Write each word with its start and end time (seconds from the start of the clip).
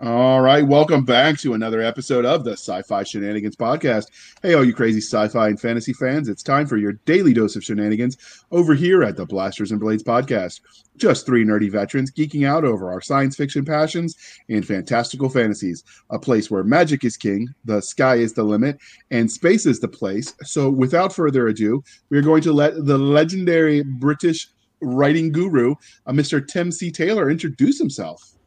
All 0.00 0.40
right, 0.42 0.64
welcome 0.64 1.04
back 1.04 1.38
to 1.38 1.54
another 1.54 1.82
episode 1.82 2.24
of 2.24 2.44
the 2.44 2.52
Sci-Fi 2.52 3.02
Shenanigans 3.02 3.56
podcast. 3.56 4.04
Hey, 4.42 4.54
all 4.54 4.64
you 4.64 4.72
crazy 4.72 5.00
sci-fi 5.00 5.48
and 5.48 5.60
fantasy 5.60 5.92
fans, 5.92 6.28
it's 6.28 6.44
time 6.44 6.68
for 6.68 6.76
your 6.76 6.92
daily 7.04 7.34
dose 7.34 7.56
of 7.56 7.64
shenanigans 7.64 8.16
over 8.52 8.74
here 8.74 9.02
at 9.02 9.16
the 9.16 9.26
Blasters 9.26 9.72
and 9.72 9.80
Blades 9.80 10.04
podcast. 10.04 10.60
Just 10.98 11.26
three 11.26 11.44
nerdy 11.44 11.68
veterans 11.68 12.12
geeking 12.12 12.46
out 12.46 12.64
over 12.64 12.92
our 12.92 13.00
science 13.00 13.34
fiction 13.34 13.64
passions 13.64 14.14
and 14.48 14.64
fantastical 14.64 15.28
fantasies. 15.28 15.82
A 16.10 16.18
place 16.18 16.48
where 16.48 16.62
magic 16.62 17.02
is 17.02 17.16
king, 17.16 17.52
the 17.64 17.80
sky 17.80 18.14
is 18.18 18.34
the 18.34 18.44
limit, 18.44 18.78
and 19.10 19.28
space 19.28 19.66
is 19.66 19.80
the 19.80 19.88
place. 19.88 20.32
So, 20.44 20.70
without 20.70 21.12
further 21.12 21.48
ado, 21.48 21.82
we 22.08 22.18
are 22.18 22.22
going 22.22 22.42
to 22.42 22.52
let 22.52 22.86
the 22.86 22.98
legendary 22.98 23.82
British 23.82 24.46
writing 24.80 25.32
guru, 25.32 25.74
uh, 26.06 26.12
Mr. 26.12 26.46
Tim 26.46 26.70
C. 26.70 26.92
Taylor, 26.92 27.30
introduce 27.30 27.80
himself. 27.80 28.37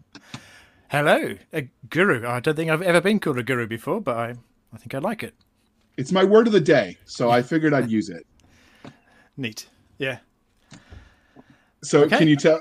Hello, 0.91 1.37
a 1.53 1.69
guru. 1.89 2.27
I 2.27 2.41
don't 2.41 2.53
think 2.55 2.69
I've 2.69 2.81
ever 2.81 2.99
been 2.99 3.21
called 3.21 3.37
a 3.37 3.43
guru 3.43 3.65
before, 3.65 4.01
but 4.01 4.17
I, 4.17 4.35
I 4.73 4.77
think 4.77 4.93
I 4.93 4.97
like 4.97 5.23
it. 5.23 5.33
It's 5.95 6.11
my 6.11 6.25
word 6.25 6.47
of 6.47 6.53
the 6.53 6.59
day, 6.59 6.97
so 7.05 7.31
I 7.31 7.41
figured 7.41 7.73
I'd 7.73 7.89
use 7.89 8.09
it. 8.09 8.27
Neat. 9.37 9.69
Yeah. 9.99 10.17
So 11.81 12.01
Okay. 12.01 12.17
can 12.17 12.27
you 12.27 12.35
tell 12.35 12.59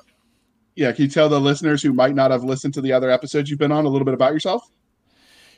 yeah, 0.76 0.92
can 0.92 1.06
you 1.06 1.10
tell 1.10 1.28
the 1.28 1.40
listeners 1.40 1.82
who 1.82 1.92
might 1.92 2.14
not 2.14 2.30
have 2.30 2.44
listened 2.44 2.72
to 2.74 2.80
the 2.80 2.92
other 2.92 3.10
episodes 3.10 3.50
you've 3.50 3.58
been 3.58 3.72
on 3.72 3.84
a 3.84 3.88
little 3.88 4.04
bit 4.04 4.14
about 4.14 4.32
yourself? 4.32 4.62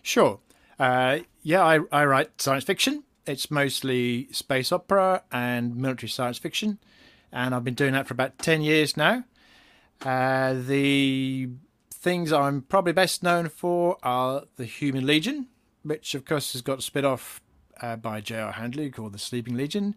Sure. 0.00 0.40
Uh, 0.78 1.18
yeah, 1.42 1.62
I, 1.62 1.80
I 1.92 2.06
write 2.06 2.40
science 2.40 2.64
fiction. 2.64 3.04
It's 3.26 3.50
mostly 3.50 4.32
space 4.32 4.72
opera 4.72 5.24
and 5.30 5.76
military 5.76 6.08
science 6.08 6.38
fiction. 6.38 6.78
And 7.30 7.54
I've 7.54 7.64
been 7.64 7.74
doing 7.74 7.92
that 7.92 8.06
for 8.06 8.14
about 8.14 8.38
10 8.38 8.62
years 8.62 8.96
now. 8.96 9.24
Uh, 10.00 10.54
the 10.54 11.50
things 12.02 12.32
I'm 12.32 12.62
probably 12.62 12.92
best 12.92 13.22
known 13.22 13.48
for 13.48 13.96
are 14.02 14.42
The 14.56 14.64
Human 14.64 15.06
Legion, 15.06 15.46
which, 15.84 16.16
of 16.16 16.24
course, 16.24 16.52
has 16.52 16.60
got 16.60 16.82
spin 16.82 17.04
off 17.04 17.40
uh, 17.80 17.94
by 17.94 18.20
J.R. 18.20 18.52
Handley 18.52 18.90
called 18.90 19.12
The 19.12 19.20
Sleeping 19.20 19.56
Legion. 19.56 19.94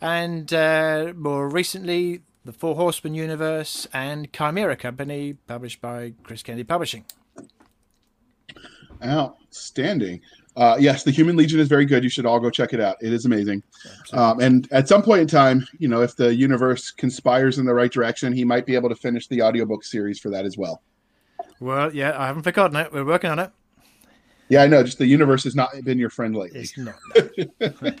And 0.00 0.52
uh, 0.52 1.12
more 1.14 1.48
recently, 1.48 2.22
The 2.44 2.52
Four 2.52 2.74
Horsemen 2.74 3.14
universe 3.14 3.86
and 3.92 4.32
Chimera 4.32 4.76
Company, 4.76 5.34
published 5.46 5.80
by 5.80 6.14
Chris 6.24 6.42
Kennedy 6.42 6.64
Publishing. 6.64 7.04
Outstanding. 9.04 10.20
Uh, 10.56 10.76
yes, 10.80 11.04
the 11.04 11.12
Human 11.12 11.36
Legion 11.36 11.60
is 11.60 11.68
very 11.68 11.84
good. 11.84 12.02
You 12.02 12.10
should 12.10 12.26
all 12.26 12.40
go 12.40 12.50
check 12.50 12.72
it 12.72 12.80
out. 12.80 12.96
It 13.00 13.12
is 13.12 13.24
amazing. 13.24 13.62
Um, 14.12 14.40
and 14.40 14.66
at 14.72 14.88
some 14.88 15.02
point 15.02 15.20
in 15.20 15.28
time, 15.28 15.64
you 15.78 15.86
know, 15.86 16.02
if 16.02 16.16
the 16.16 16.34
universe 16.34 16.90
conspires 16.90 17.58
in 17.58 17.66
the 17.66 17.74
right 17.74 17.92
direction, 17.92 18.32
he 18.32 18.44
might 18.44 18.66
be 18.66 18.74
able 18.74 18.88
to 18.88 18.96
finish 18.96 19.28
the 19.28 19.42
audiobook 19.42 19.84
series 19.84 20.18
for 20.18 20.30
that 20.30 20.44
as 20.44 20.58
well. 20.58 20.82
Well, 21.60 21.94
yeah, 21.94 22.20
I 22.20 22.26
haven't 22.26 22.42
forgotten 22.42 22.76
it. 22.76 22.92
We're 22.92 23.04
working 23.04 23.30
on 23.30 23.38
it. 23.38 23.50
Yeah, 24.48 24.62
I 24.62 24.66
know. 24.68 24.82
Just 24.84 24.98
the 24.98 25.06
universe 25.06 25.42
has 25.44 25.56
not 25.56 25.70
been 25.84 25.98
your 25.98 26.10
friend 26.10 26.36
lately. 26.36 26.60
It's 26.60 26.78
not. 26.78 26.96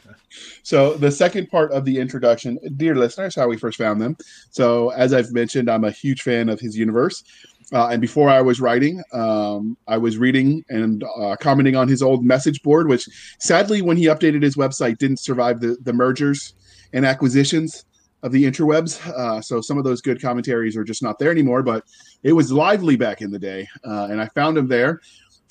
So 0.62 0.94
the 0.94 1.10
second 1.10 1.48
part 1.48 1.72
of 1.72 1.84
the 1.84 1.98
introduction, 1.98 2.58
dear 2.76 2.94
listeners, 2.94 3.34
how 3.34 3.48
we 3.48 3.56
first 3.56 3.78
found 3.78 4.00
them. 4.00 4.16
So 4.50 4.90
as 4.90 5.14
I've 5.14 5.32
mentioned, 5.32 5.70
I'm 5.70 5.84
a 5.84 5.90
huge 5.90 6.22
fan 6.22 6.48
of 6.48 6.60
his 6.60 6.76
universe. 6.76 7.24
Uh, 7.72 7.88
and 7.88 8.00
before 8.00 8.28
I 8.28 8.40
was 8.42 8.60
writing, 8.60 9.02
um, 9.12 9.76
I 9.88 9.96
was 9.96 10.18
reading 10.18 10.64
and 10.68 11.04
uh, 11.18 11.36
commenting 11.40 11.74
on 11.74 11.88
his 11.88 12.02
old 12.02 12.24
message 12.24 12.62
board, 12.62 12.88
which 12.88 13.08
sadly, 13.38 13.80
when 13.80 13.96
he 13.96 14.06
updated 14.06 14.42
his 14.42 14.56
website, 14.56 14.98
didn't 14.98 15.20
survive 15.20 15.60
the, 15.60 15.76
the 15.82 15.92
mergers 15.92 16.54
and 16.92 17.06
acquisitions 17.06 17.84
of 18.26 18.32
the 18.32 18.44
interwebs. 18.44 19.06
Uh, 19.08 19.40
so 19.40 19.60
some 19.60 19.78
of 19.78 19.84
those 19.84 20.02
good 20.02 20.20
commentaries 20.20 20.76
are 20.76 20.84
just 20.84 21.02
not 21.02 21.18
there 21.18 21.30
anymore. 21.30 21.62
But 21.62 21.84
it 22.22 22.32
was 22.32 22.52
lively 22.52 22.96
back 22.96 23.22
in 23.22 23.30
the 23.30 23.38
day, 23.38 23.66
uh, 23.86 24.08
and 24.10 24.20
I 24.20 24.26
found 24.28 24.58
him 24.58 24.68
there. 24.68 25.00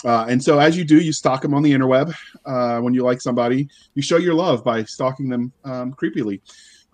Uh, 0.04 0.26
and 0.30 0.44
so, 0.44 0.60
as 0.60 0.78
you 0.78 0.84
do, 0.84 1.00
you 1.00 1.14
stalk 1.14 1.42
them 1.42 1.54
on 1.54 1.64
the 1.64 1.72
interweb. 1.72 2.14
Uh, 2.46 2.80
when 2.80 2.94
you 2.94 3.04
like 3.04 3.22
somebody, 3.22 3.68
you 3.96 4.02
show 4.02 4.18
your 4.18 4.36
love 4.36 4.64
by 4.64 4.84
stalking 4.84 5.30
them 5.30 5.52
um, 5.64 5.94
creepily. 5.94 6.42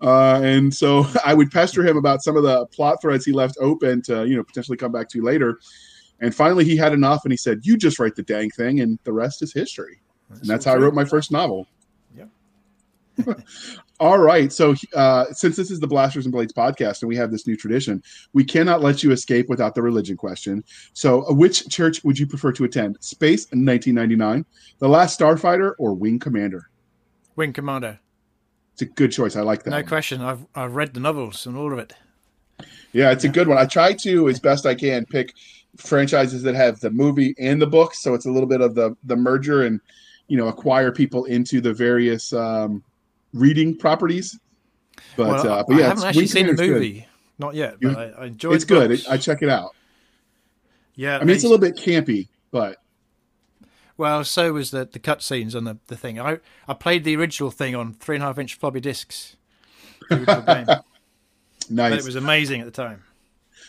Uh, 0.00 0.40
and 0.42 0.72
so, 0.72 1.06
I 1.24 1.34
would 1.34 1.50
pester 1.50 1.84
him 1.84 1.96
about 1.96 2.22
some 2.22 2.36
of 2.36 2.44
the 2.44 2.64
plot 2.66 3.02
threads 3.02 3.26
he 3.26 3.32
left 3.32 3.58
open 3.60 4.00
to, 4.02 4.26
you 4.26 4.36
know, 4.36 4.44
potentially 4.44 4.78
come 4.78 4.92
back 4.92 5.08
to 5.10 5.22
later. 5.22 5.58
And 6.20 6.34
finally, 6.34 6.64
he 6.64 6.76
had 6.76 6.92
enough, 6.92 7.24
and 7.24 7.32
he 7.32 7.36
said, 7.36 7.60
"You 7.64 7.76
just 7.76 7.98
write 7.98 8.14
the 8.14 8.22
dang 8.22 8.50
thing, 8.50 8.80
and 8.80 8.98
the 9.04 9.12
rest 9.12 9.42
is 9.42 9.52
history." 9.52 9.98
and 10.30 10.48
that's 10.48 10.64
how 10.64 10.72
I 10.72 10.76
wrote 10.76 10.94
my 10.94 11.04
first 11.04 11.30
novel. 11.30 11.66
Yep. 12.16 12.28
All 14.00 14.18
right. 14.18 14.52
So, 14.52 14.74
uh, 14.94 15.26
since 15.32 15.56
this 15.56 15.70
is 15.70 15.78
the 15.78 15.86
Blasters 15.86 16.26
and 16.26 16.32
Blades 16.32 16.52
podcast 16.52 17.02
and 17.02 17.08
we 17.08 17.16
have 17.16 17.30
this 17.30 17.46
new 17.46 17.56
tradition, 17.56 18.02
we 18.32 18.44
cannot 18.44 18.80
let 18.80 19.02
you 19.02 19.12
escape 19.12 19.48
without 19.48 19.74
the 19.74 19.82
religion 19.82 20.16
question. 20.16 20.64
So, 20.92 21.28
uh, 21.28 21.32
which 21.32 21.68
church 21.68 22.02
would 22.02 22.18
you 22.18 22.26
prefer 22.26 22.52
to 22.52 22.64
attend? 22.64 22.96
Space 23.00 23.44
in 23.52 23.64
1999, 23.64 24.44
The 24.78 24.88
Last 24.88 25.18
Starfighter, 25.18 25.74
or 25.78 25.94
Wing 25.94 26.18
Commander? 26.18 26.68
Wing 27.36 27.52
Commander. 27.52 28.00
It's 28.72 28.82
a 28.82 28.86
good 28.86 29.12
choice. 29.12 29.36
I 29.36 29.42
like 29.42 29.62
that. 29.64 29.70
No 29.70 29.76
one. 29.76 29.86
question. 29.86 30.20
I've 30.20 30.46
I've 30.54 30.74
read 30.74 30.94
the 30.94 31.00
novels 31.00 31.46
and 31.46 31.56
all 31.56 31.72
of 31.72 31.78
it. 31.78 31.92
Yeah, 32.92 33.10
it's 33.10 33.24
a 33.24 33.28
good 33.28 33.48
one. 33.48 33.58
I 33.58 33.66
try 33.66 33.92
to, 33.92 34.28
as 34.28 34.40
best 34.40 34.66
I 34.66 34.74
can, 34.74 35.06
pick 35.06 35.34
franchises 35.76 36.42
that 36.42 36.54
have 36.54 36.80
the 36.80 36.90
movie 36.90 37.34
and 37.38 37.60
the 37.60 37.66
book, 37.66 37.94
so 37.94 38.14
it's 38.14 38.26
a 38.26 38.30
little 38.30 38.48
bit 38.48 38.60
of 38.60 38.74
the 38.74 38.96
the 39.04 39.16
merger 39.16 39.62
and 39.62 39.80
you 40.28 40.36
know 40.36 40.48
acquire 40.48 40.92
people 40.92 41.24
into 41.26 41.60
the 41.60 41.72
various 41.72 42.32
um, 42.32 42.82
reading 43.32 43.76
properties. 43.76 44.38
But 45.16 45.28
well, 45.28 45.48
uh, 45.48 45.64
but 45.66 45.76
yeah, 45.76 45.84
I 45.84 45.88
haven't 45.88 46.04
actually 46.04 46.26
seen 46.26 46.46
the 46.46 46.54
Commander's 46.54 46.68
good. 46.68 46.74
movie. 46.74 47.08
Not 47.38 47.54
yet, 47.54 47.76
but 47.80 47.96
I, 47.96 48.04
I 48.04 48.26
enjoyed. 48.26 48.54
It's 48.54 48.64
good. 48.64 49.04
I 49.08 49.16
check 49.16 49.42
it 49.42 49.48
out. 49.48 49.74
yeah, 50.94 51.16
I 51.16 51.20
mean, 51.24 51.30
it's 51.30 51.44
a 51.44 51.48
little 51.48 51.58
bit 51.58 51.76
campy, 51.76 52.28
but 52.50 52.78
Well, 53.96 54.24
so 54.24 54.52
was 54.52 54.70
the 54.70 54.84
the 54.84 55.00
cutscenes 55.00 55.54
on 55.56 55.64
the, 55.64 55.78
the 55.88 55.96
thing. 55.96 56.20
I 56.20 56.38
I 56.68 56.74
played 56.74 57.04
the 57.04 57.16
original 57.16 57.50
thing 57.50 57.74
on 57.74 57.94
three 57.94 58.16
and 58.16 58.22
a 58.22 58.26
half 58.26 58.38
inch 58.38 58.54
floppy 58.54 58.80
disks. 58.80 59.36
Game. 60.08 60.66
But 61.70 61.90
nice. 61.90 62.00
it 62.00 62.04
was 62.04 62.16
amazing 62.16 62.60
at 62.60 62.64
the 62.66 62.72
time. 62.72 63.02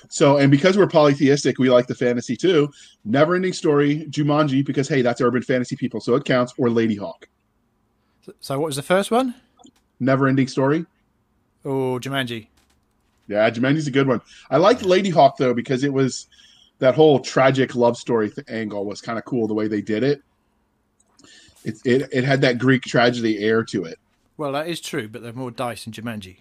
So, 0.10 0.38
and 0.38 0.52
because 0.52 0.78
we're 0.78 0.88
polytheistic, 0.88 1.58
we 1.60 1.70
like 1.70 1.88
the 1.88 1.96
fantasy 1.96 2.36
too. 2.36 2.70
Never 3.06 3.36
ending 3.36 3.54
story, 3.54 4.08
Jumanji, 4.10 4.66
because 4.66 4.90
hey, 4.90 5.02
that's 5.02 5.22
urban 5.22 5.42
fantasy 5.42 5.76
people, 5.76 6.02
so 6.02 6.16
it 6.16 6.26
counts, 6.26 6.54
or 6.58 6.68
Ladyhawke. 6.68 7.26
So 8.40 8.60
what 8.60 8.66
was 8.66 8.76
the 8.76 8.84
first 8.84 9.12
one? 9.12 9.36
Never 10.04 10.28
ending 10.28 10.48
story. 10.48 10.86
Oh, 11.64 11.98
Jumanji. 12.00 12.48
Yeah, 13.28 13.50
Jumanji's 13.50 13.88
a 13.88 13.92
good 13.92 14.08
one. 14.08 14.20
I 14.52 14.58
liked 14.58 14.82
Ladyhawke 14.82 15.38
though 15.38 15.54
because 15.54 15.84
it 15.86 15.94
was 15.94 16.28
that 16.80 16.94
whole 16.94 17.20
tragic 17.20 17.74
love 17.74 17.98
story 17.98 18.30
th- 18.30 18.46
angle 18.50 18.86
was 18.86 19.00
kind 19.02 19.18
of 19.18 19.24
cool 19.24 19.48
the 19.48 19.54
way 19.54 19.68
they 19.70 19.82
did 19.82 20.04
it. 20.04 20.22
It, 21.64 21.78
it. 21.86 22.10
it 22.12 22.24
had 22.26 22.42
that 22.42 22.58
Greek 22.58 22.82
tragedy 22.84 23.40
air 23.46 23.64
to 23.66 23.86
it. 23.86 23.98
Well, 24.36 24.52
that 24.52 24.68
is 24.68 24.82
true, 24.82 25.08
but 25.08 25.22
there 25.22 25.32
are 25.32 25.36
more 25.36 25.52
dice 25.52 25.88
in 25.88 25.94
Jumanji. 25.94 26.38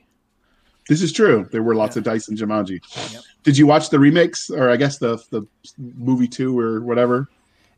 This 0.88 1.00
is 1.02 1.12
true. 1.12 1.48
There 1.52 1.62
were 1.62 1.76
lots 1.76 1.94
Yeah. 1.94 2.00
of 2.00 2.04
dice 2.04 2.28
in 2.28 2.36
Jumanji. 2.36 2.80
Yep. 3.12 3.22
Did 3.44 3.56
you 3.58 3.66
watch 3.68 3.90
the 3.90 4.00
remakes, 4.00 4.50
or 4.50 4.68
I 4.70 4.76
guess 4.76 4.98
the 4.98 5.22
the 5.30 5.46
movie 5.78 6.26
two 6.26 6.58
or 6.58 6.80
whatever? 6.80 7.28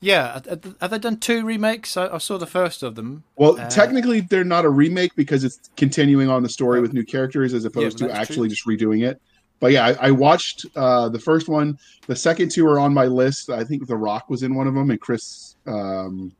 Yeah, 0.00 0.40
have- 0.80 0.90
they 0.90 0.98
done 0.98 1.16
two 1.18 1.44
remakes? 1.46 1.96
I, 1.96 2.08
I 2.08 2.18
saw 2.18 2.36
the 2.36 2.46
first 2.46 2.82
of 2.82 2.94
them. 2.94 3.24
Well, 3.36 3.58
Uh, 3.58 3.68
technically, 3.70 4.20
they're 4.20 4.44
not 4.44 4.64
a 4.64 4.68
remake 4.70 5.14
because 5.16 5.44
it's 5.44 5.70
continuing 5.76 6.28
on 6.28 6.42
the 6.42 6.48
story 6.48 6.80
with 6.80 6.92
new 6.92 7.04
characters 7.04 7.54
as 7.54 7.64
opposed 7.64 7.98
but 8.00 8.08
to 8.08 8.12
actually 8.14 8.48
just 8.48 8.66
redoing 8.66 9.06
it. 9.06 9.20
But 9.60 9.72
yeah, 9.72 9.86
I, 9.86 10.08
I 10.08 10.10
watched 10.10 10.66
uh, 10.76 11.08
the 11.08 11.18
first 11.18 11.48
one. 11.48 11.78
The 12.06 12.16
second 12.16 12.50
two 12.50 12.66
are 12.66 12.78
on 12.78 12.92
my 12.92 13.06
list. 13.06 13.48
I 13.48 13.64
think 13.64 13.86
The 13.86 13.96
Rock 13.96 14.28
was 14.28 14.42
in 14.42 14.54
one 14.54 14.66
of 14.66 14.74
them, 14.74 14.90
and 14.90 15.00
Chris 15.00 15.56
um, 15.66 16.32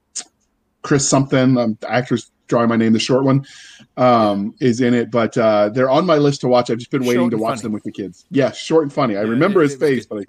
Chris 0.83 1.09
something. 1.09 1.57
Um, 1.57 1.79
the 1.81 1.91
actor's 1.91 2.31
drawing 2.49 2.69
my 2.69 2.77
name. 2.77 2.93
The 2.93 2.99
short 2.99 3.25
one 3.25 3.47
um, 3.97 4.55
is 4.61 4.83
in 4.83 4.93
it, 4.93 5.11
but 5.11 5.39
uh, 5.39 5.71
they're 5.71 5.89
on 5.89 6.05
my 6.05 6.17
list 6.17 6.43
to 6.43 6.49
watch. 6.49 6.69
I've 6.69 6.77
just 6.79 6.91
been 6.91 7.05
waiting 7.07 7.23
Short 7.23 7.31
to 7.31 7.39
watch 7.39 7.51
funny. 7.53 7.63
them 7.63 7.73
with 7.73 7.85
the 7.85 7.93
kids. 7.93 8.27
Yeah, 8.31 8.51
short 8.53 8.83
and 8.83 8.93
funny. 8.93 9.17
I 9.17 9.23
Yeah, 9.23 9.29
remember 9.31 9.61
it- 9.63 9.71
his 9.71 9.75
it 9.75 9.81
face, 9.81 10.07
good. 10.07 10.17
but 10.17 10.19
I, 10.19 10.25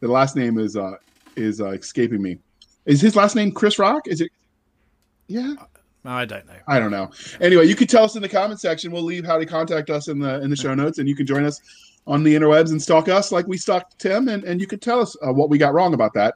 the 0.00 0.08
last 0.08 0.34
name 0.34 0.58
is 0.58 0.76
uh, 0.76 0.94
is 1.36 1.60
uh, 1.60 1.68
escaping 1.70 2.20
me. 2.22 2.38
Is 2.86 3.00
his 3.00 3.16
last 3.16 3.36
name 3.36 3.52
Chris 3.52 3.78
Rock? 3.78 4.08
Is 4.08 4.20
it? 4.20 4.30
Yeah. 5.28 5.54
I 6.04 6.24
don't 6.24 6.44
know. 6.46 6.54
I 6.66 6.80
don't 6.80 6.90
know. 6.90 7.10
Anyway, 7.40 7.66
you 7.66 7.76
could 7.76 7.88
tell 7.88 8.04
us 8.04 8.16
in 8.16 8.22
the 8.22 8.28
comment 8.28 8.58
section. 8.60 8.90
We'll 8.90 9.04
leave 9.04 9.24
how 9.24 9.38
to 9.38 9.46
contact 9.46 9.88
us 9.88 10.08
in 10.08 10.18
the 10.18 10.40
in 10.42 10.50
the 10.50 10.56
show 10.56 10.74
notes, 10.74 10.98
and 10.98 11.08
you 11.08 11.14
can 11.14 11.26
join 11.26 11.44
us 11.44 11.60
on 12.08 12.24
the 12.24 12.34
interwebs 12.34 12.70
and 12.70 12.82
stalk 12.82 13.08
us 13.08 13.30
like 13.30 13.46
we 13.46 13.56
stalked 13.56 14.00
Tim, 14.00 14.28
and, 14.28 14.42
and 14.42 14.60
you 14.60 14.66
could 14.66 14.82
tell 14.82 15.00
us 15.00 15.16
uh, 15.24 15.32
what 15.32 15.48
we 15.48 15.58
got 15.58 15.74
wrong 15.74 15.94
about 15.94 16.12
that. 16.14 16.34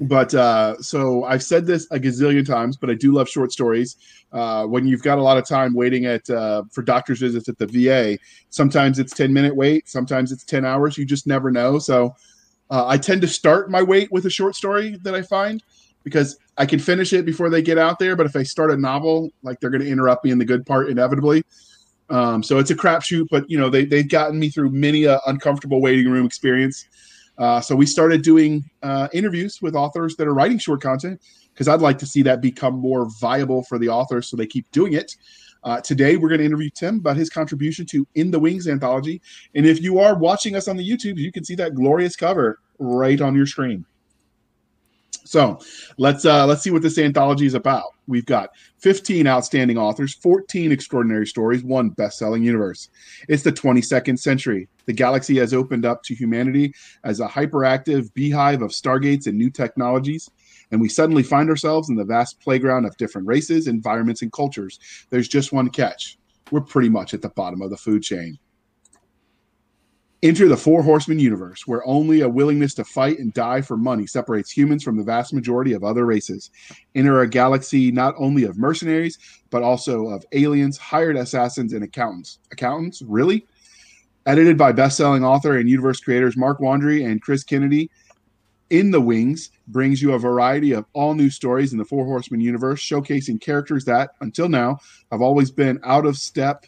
But 0.00 0.34
uh, 0.34 0.76
so 0.82 1.24
I've 1.24 1.42
said 1.42 1.66
this 1.66 1.86
a 1.90 1.98
gazillion 1.98 2.44
times, 2.44 2.76
but 2.76 2.90
I 2.90 2.94
do 2.94 3.12
love 3.12 3.28
short 3.28 3.52
stories. 3.52 3.96
Uh, 4.32 4.66
when 4.66 4.86
you've 4.86 5.02
got 5.02 5.18
a 5.18 5.22
lot 5.22 5.38
of 5.38 5.46
time 5.46 5.72
waiting 5.72 6.04
at 6.04 6.28
uh, 6.28 6.64
for 6.70 6.82
doctor's 6.82 7.20
visits 7.20 7.48
at 7.48 7.56
the 7.58 7.66
VA, 7.66 8.18
sometimes 8.50 8.98
it's 8.98 9.14
ten 9.14 9.32
minute 9.32 9.54
wait, 9.54 9.88
sometimes 9.88 10.32
it's 10.32 10.44
ten 10.44 10.64
hours. 10.64 10.98
You 10.98 11.04
just 11.04 11.26
never 11.28 11.50
know. 11.50 11.78
So 11.78 12.14
uh, 12.70 12.86
I 12.86 12.98
tend 12.98 13.20
to 13.22 13.28
start 13.28 13.70
my 13.70 13.82
wait 13.82 14.10
with 14.10 14.26
a 14.26 14.30
short 14.30 14.54
story 14.54 14.96
that 15.02 15.14
I 15.14 15.22
find 15.22 15.62
because 16.04 16.38
I 16.56 16.66
can 16.66 16.78
finish 16.78 17.12
it 17.12 17.24
before 17.24 17.50
they 17.50 17.62
get 17.62 17.78
out 17.78 17.98
there. 17.98 18.16
But 18.16 18.26
if 18.26 18.36
I 18.36 18.42
start 18.42 18.70
a 18.70 18.76
novel, 18.76 19.30
like 19.42 19.60
they're 19.60 19.70
going 19.70 19.82
to 19.82 19.90
interrupt 19.90 20.24
me 20.24 20.30
in 20.30 20.38
the 20.38 20.44
good 20.44 20.64
part 20.64 20.88
inevitably. 20.88 21.44
Um, 22.08 22.42
so 22.42 22.58
it's 22.58 22.70
a 22.70 22.76
crapshoot, 22.76 23.26
but 23.30 23.48
you 23.50 23.58
know 23.58 23.68
they 23.68 23.84
they've 23.84 24.08
gotten 24.08 24.38
me 24.38 24.48
through 24.48 24.70
many 24.70 25.04
a 25.04 25.20
uncomfortable 25.26 25.80
waiting 25.80 26.08
room 26.08 26.26
experience. 26.26 26.86
Uh, 27.38 27.60
so 27.60 27.76
we 27.76 27.84
started 27.84 28.22
doing 28.22 28.64
uh, 28.82 29.08
interviews 29.12 29.60
with 29.60 29.74
authors 29.74 30.16
that 30.16 30.26
are 30.26 30.32
writing 30.32 30.58
short 30.58 30.80
content 30.80 31.20
because 31.52 31.68
I'd 31.68 31.80
like 31.80 31.98
to 31.98 32.06
see 32.06 32.22
that 32.22 32.40
become 32.40 32.78
more 32.78 33.08
viable 33.20 33.62
for 33.64 33.78
the 33.78 33.88
authors 33.88 34.28
so 34.28 34.36
they 34.36 34.46
keep 34.46 34.70
doing 34.70 34.94
it. 34.94 35.16
Uh, 35.66 35.80
today, 35.80 36.16
we're 36.16 36.28
going 36.28 36.38
to 36.38 36.44
interview 36.44 36.70
Tim 36.70 37.00
about 37.00 37.16
his 37.16 37.28
contribution 37.28 37.84
to 37.86 38.06
In 38.14 38.30
the 38.30 38.38
Wings 38.38 38.68
anthology. 38.68 39.20
And 39.56 39.66
if 39.66 39.82
you 39.82 39.98
are 39.98 40.16
watching 40.16 40.54
us 40.54 40.68
on 40.68 40.76
the 40.76 40.88
YouTube, 40.88 41.18
you 41.18 41.32
can 41.32 41.42
see 41.42 41.56
that 41.56 41.74
glorious 41.74 42.14
cover 42.14 42.60
right 42.78 43.20
on 43.20 43.34
your 43.34 43.46
screen. 43.46 43.84
So 45.24 45.58
let's 45.98 46.24
uh, 46.24 46.46
let's 46.46 46.62
see 46.62 46.70
what 46.70 46.82
this 46.82 46.98
anthology 46.98 47.46
is 47.46 47.54
about. 47.54 47.86
We've 48.06 48.24
got 48.24 48.50
15 48.78 49.26
outstanding 49.26 49.76
authors, 49.76 50.14
14 50.14 50.70
extraordinary 50.70 51.26
stories, 51.26 51.64
one 51.64 51.88
best-selling 51.88 52.44
universe. 52.44 52.88
It's 53.28 53.42
the 53.42 53.50
22nd 53.50 54.20
century. 54.20 54.68
The 54.84 54.92
galaxy 54.92 55.36
has 55.38 55.52
opened 55.52 55.84
up 55.84 56.04
to 56.04 56.14
humanity 56.14 56.74
as 57.02 57.18
a 57.18 57.26
hyperactive 57.26 58.14
beehive 58.14 58.62
of 58.62 58.70
stargates 58.70 59.26
and 59.26 59.36
new 59.36 59.50
technologies 59.50 60.30
and 60.70 60.80
we 60.80 60.88
suddenly 60.88 61.22
find 61.22 61.48
ourselves 61.48 61.88
in 61.88 61.96
the 61.96 62.04
vast 62.04 62.40
playground 62.40 62.84
of 62.84 62.96
different 62.96 63.26
races, 63.26 63.66
environments, 63.66 64.22
and 64.22 64.32
cultures. 64.32 64.78
There's 65.10 65.28
just 65.28 65.52
one 65.52 65.70
catch 65.70 66.18
we're 66.50 66.60
pretty 66.60 66.88
much 66.88 67.14
at 67.14 67.22
the 67.22 67.28
bottom 67.30 67.62
of 67.62 67.70
the 67.70 67.76
food 67.76 68.02
chain. 68.02 68.38
Enter 70.22 70.48
the 70.48 70.56
Four 70.56 70.82
Horsemen 70.82 71.18
universe, 71.18 71.66
where 71.66 71.86
only 71.86 72.22
a 72.22 72.28
willingness 72.28 72.74
to 72.74 72.84
fight 72.84 73.18
and 73.18 73.32
die 73.34 73.60
for 73.60 73.76
money 73.76 74.06
separates 74.06 74.50
humans 74.50 74.82
from 74.82 74.96
the 74.96 75.04
vast 75.04 75.34
majority 75.34 75.72
of 75.72 75.84
other 75.84 76.06
races. 76.06 76.50
Enter 76.94 77.20
a 77.20 77.28
galaxy 77.28 77.92
not 77.92 78.14
only 78.16 78.44
of 78.44 78.56
mercenaries, 78.56 79.18
but 79.50 79.62
also 79.62 80.08
of 80.08 80.24
aliens, 80.32 80.78
hired 80.78 81.16
assassins, 81.16 81.74
and 81.74 81.84
accountants. 81.84 82.38
Accountants? 82.50 83.02
Really? 83.02 83.46
Edited 84.24 84.56
by 84.56 84.72
best-selling 84.72 85.22
author 85.22 85.58
and 85.58 85.68
universe 85.68 86.00
creators 86.00 86.36
Mark 86.36 86.60
Wandrey 86.60 87.08
and 87.08 87.22
Chris 87.22 87.44
Kennedy, 87.44 87.90
in 88.70 88.90
the 88.90 89.00
Wings 89.00 89.50
brings 89.68 90.02
you 90.02 90.12
a 90.12 90.18
variety 90.18 90.72
of 90.72 90.84
all 90.92 91.14
new 91.14 91.30
stories 91.30 91.72
in 91.72 91.78
the 91.78 91.84
Four 91.84 92.04
Horsemen 92.04 92.40
universe, 92.40 92.80
showcasing 92.80 93.40
characters 93.40 93.84
that, 93.84 94.10
until 94.20 94.48
now, 94.48 94.78
have 95.12 95.22
always 95.22 95.50
been 95.50 95.78
out 95.84 96.06
of 96.06 96.16
step 96.16 96.66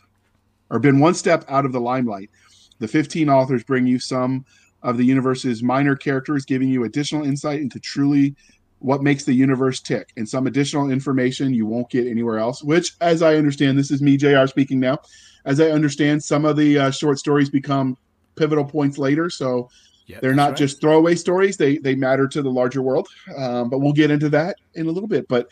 or 0.70 0.78
been 0.78 1.00
one 1.00 1.14
step 1.14 1.44
out 1.48 1.64
of 1.64 1.72
the 1.72 1.80
limelight. 1.80 2.30
The 2.78 2.88
15 2.88 3.28
authors 3.28 3.64
bring 3.64 3.86
you 3.86 3.98
some 3.98 4.44
of 4.82 4.96
the 4.96 5.04
universe's 5.04 5.62
minor 5.62 5.96
characters, 5.96 6.44
giving 6.44 6.68
you 6.68 6.84
additional 6.84 7.24
insight 7.24 7.60
into 7.60 7.80
truly 7.80 8.36
what 8.80 9.02
makes 9.02 9.24
the 9.24 9.34
universe 9.34 9.80
tick 9.80 10.12
and 10.16 10.28
some 10.28 10.46
additional 10.46 10.90
information 10.90 11.52
you 11.52 11.66
won't 11.66 11.90
get 11.90 12.06
anywhere 12.06 12.38
else. 12.38 12.62
Which, 12.62 12.92
as 13.00 13.22
I 13.22 13.34
understand, 13.34 13.76
this 13.76 13.90
is 13.90 14.00
me, 14.00 14.16
JR, 14.16 14.46
speaking 14.46 14.78
now. 14.78 14.98
As 15.44 15.60
I 15.60 15.70
understand, 15.70 16.22
some 16.22 16.44
of 16.44 16.56
the 16.56 16.78
uh, 16.78 16.90
short 16.90 17.18
stories 17.18 17.50
become 17.50 17.96
pivotal 18.36 18.64
points 18.64 18.98
later. 18.98 19.30
So 19.30 19.68
yeah, 20.08 20.19
They're 20.22 20.34
not 20.34 20.49
right. 20.49 20.56
just 20.56 20.81
throwaway 20.81 21.14
stories; 21.14 21.58
they 21.58 21.76
they 21.76 21.94
matter 21.94 22.26
to 22.26 22.40
the 22.40 22.50
larger 22.50 22.81
world. 22.81 23.08
Um, 23.37 23.69
but 23.69 23.81
we'll 23.81 23.93
get 23.93 24.10
into 24.10 24.31
that 24.31 24.56
in 24.75 24.87
a 24.87 24.90
little 24.90 25.06
bit. 25.06 25.28
But 25.28 25.50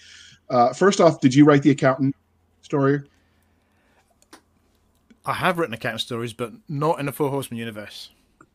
uh, 0.48 0.72
first 0.72 0.98
off, 0.98 1.20
did 1.20 1.34
you 1.34 1.44
write 1.44 1.62
the 1.62 1.70
accountant 1.70 2.16
story? 2.62 3.02
I 5.26 5.34
have 5.34 5.58
written 5.58 5.74
accountant 5.74 6.00
stories, 6.00 6.32
but 6.32 6.52
not 6.68 6.98
in 6.98 7.06
the 7.06 7.12
Four 7.12 7.28
Horsemen 7.28 7.58
universe. 7.58 8.10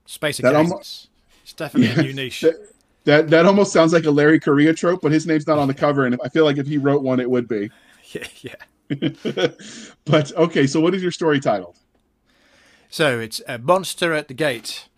Space 0.08 0.40
accountants. 0.40 0.72
Almost, 0.72 1.10
it's 1.44 1.54
definitely 1.54 1.90
yeah, 1.90 2.00
a 2.00 2.04
new 2.04 2.14
niche. 2.14 2.46
That, 3.04 3.28
that, 3.28 3.30
that 3.32 3.46
almost 3.48 3.74
sounds 3.74 3.94
like 3.94 4.06
a 4.06 4.12
Larry 4.12 4.40
Correia 4.40 4.76
trope, 4.76 5.02
but 5.02 5.12
his 5.12 5.26
name's 5.26 5.48
not 5.48 5.58
on 5.58 5.68
the 5.68 5.74
cover, 5.74 6.06
and 6.06 6.20
I 6.24 6.30
feel 6.30 6.46
like 6.46 6.60
if 6.60 6.68
he 6.68 6.78
wrote 6.78 7.02
one, 7.02 7.20
it 7.20 7.30
would 7.30 7.48
be. 7.48 7.70
Yeah, 8.14 8.28
yeah. 8.42 8.56
but 10.06 10.36
okay, 10.36 10.68
so 10.68 10.82
what 10.82 10.94
is 10.94 11.02
your 11.02 11.12
story 11.12 11.40
titled? 11.40 11.78
So 12.90 13.22
it's 13.22 13.42
a 13.48 13.58
monster 13.58 14.14
at 14.14 14.28
the 14.28 14.34
gate. 14.34 14.90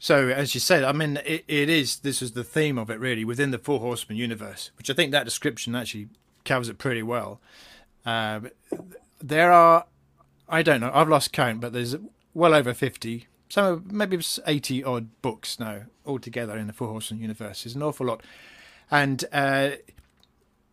So, 0.00 0.28
as 0.28 0.54
you 0.54 0.60
said, 0.60 0.84
I 0.84 0.92
mean, 0.92 1.18
it, 1.26 1.44
it 1.48 1.68
is. 1.68 1.98
This 1.98 2.22
is 2.22 2.32
the 2.32 2.44
theme 2.44 2.78
of 2.78 2.88
it, 2.88 3.00
really, 3.00 3.24
within 3.24 3.50
the 3.50 3.58
Four 3.58 3.80
Horsemen 3.80 4.16
universe, 4.16 4.70
which 4.78 4.88
I 4.88 4.94
think 4.94 5.10
that 5.10 5.24
description 5.24 5.74
actually 5.74 6.08
covers 6.44 6.68
it 6.68 6.78
pretty 6.78 7.02
well. 7.02 7.40
Uh, 8.06 8.40
there 9.20 9.50
are, 9.50 9.86
I 10.48 10.62
don't 10.62 10.80
know, 10.80 10.92
I've 10.94 11.08
lost 11.08 11.32
count, 11.32 11.60
but 11.60 11.72
there's 11.72 11.96
well 12.32 12.54
over 12.54 12.72
fifty, 12.72 13.26
some 13.48 13.88
maybe 13.90 14.20
eighty 14.46 14.84
odd 14.84 15.08
books 15.20 15.58
now 15.58 15.82
altogether 16.06 16.56
in 16.56 16.68
the 16.68 16.72
Four 16.72 16.88
Horsemen 16.88 17.20
universe. 17.20 17.66
It's 17.66 17.74
an 17.74 17.82
awful 17.82 18.06
lot, 18.06 18.22
and 18.92 19.24
uh, 19.32 19.70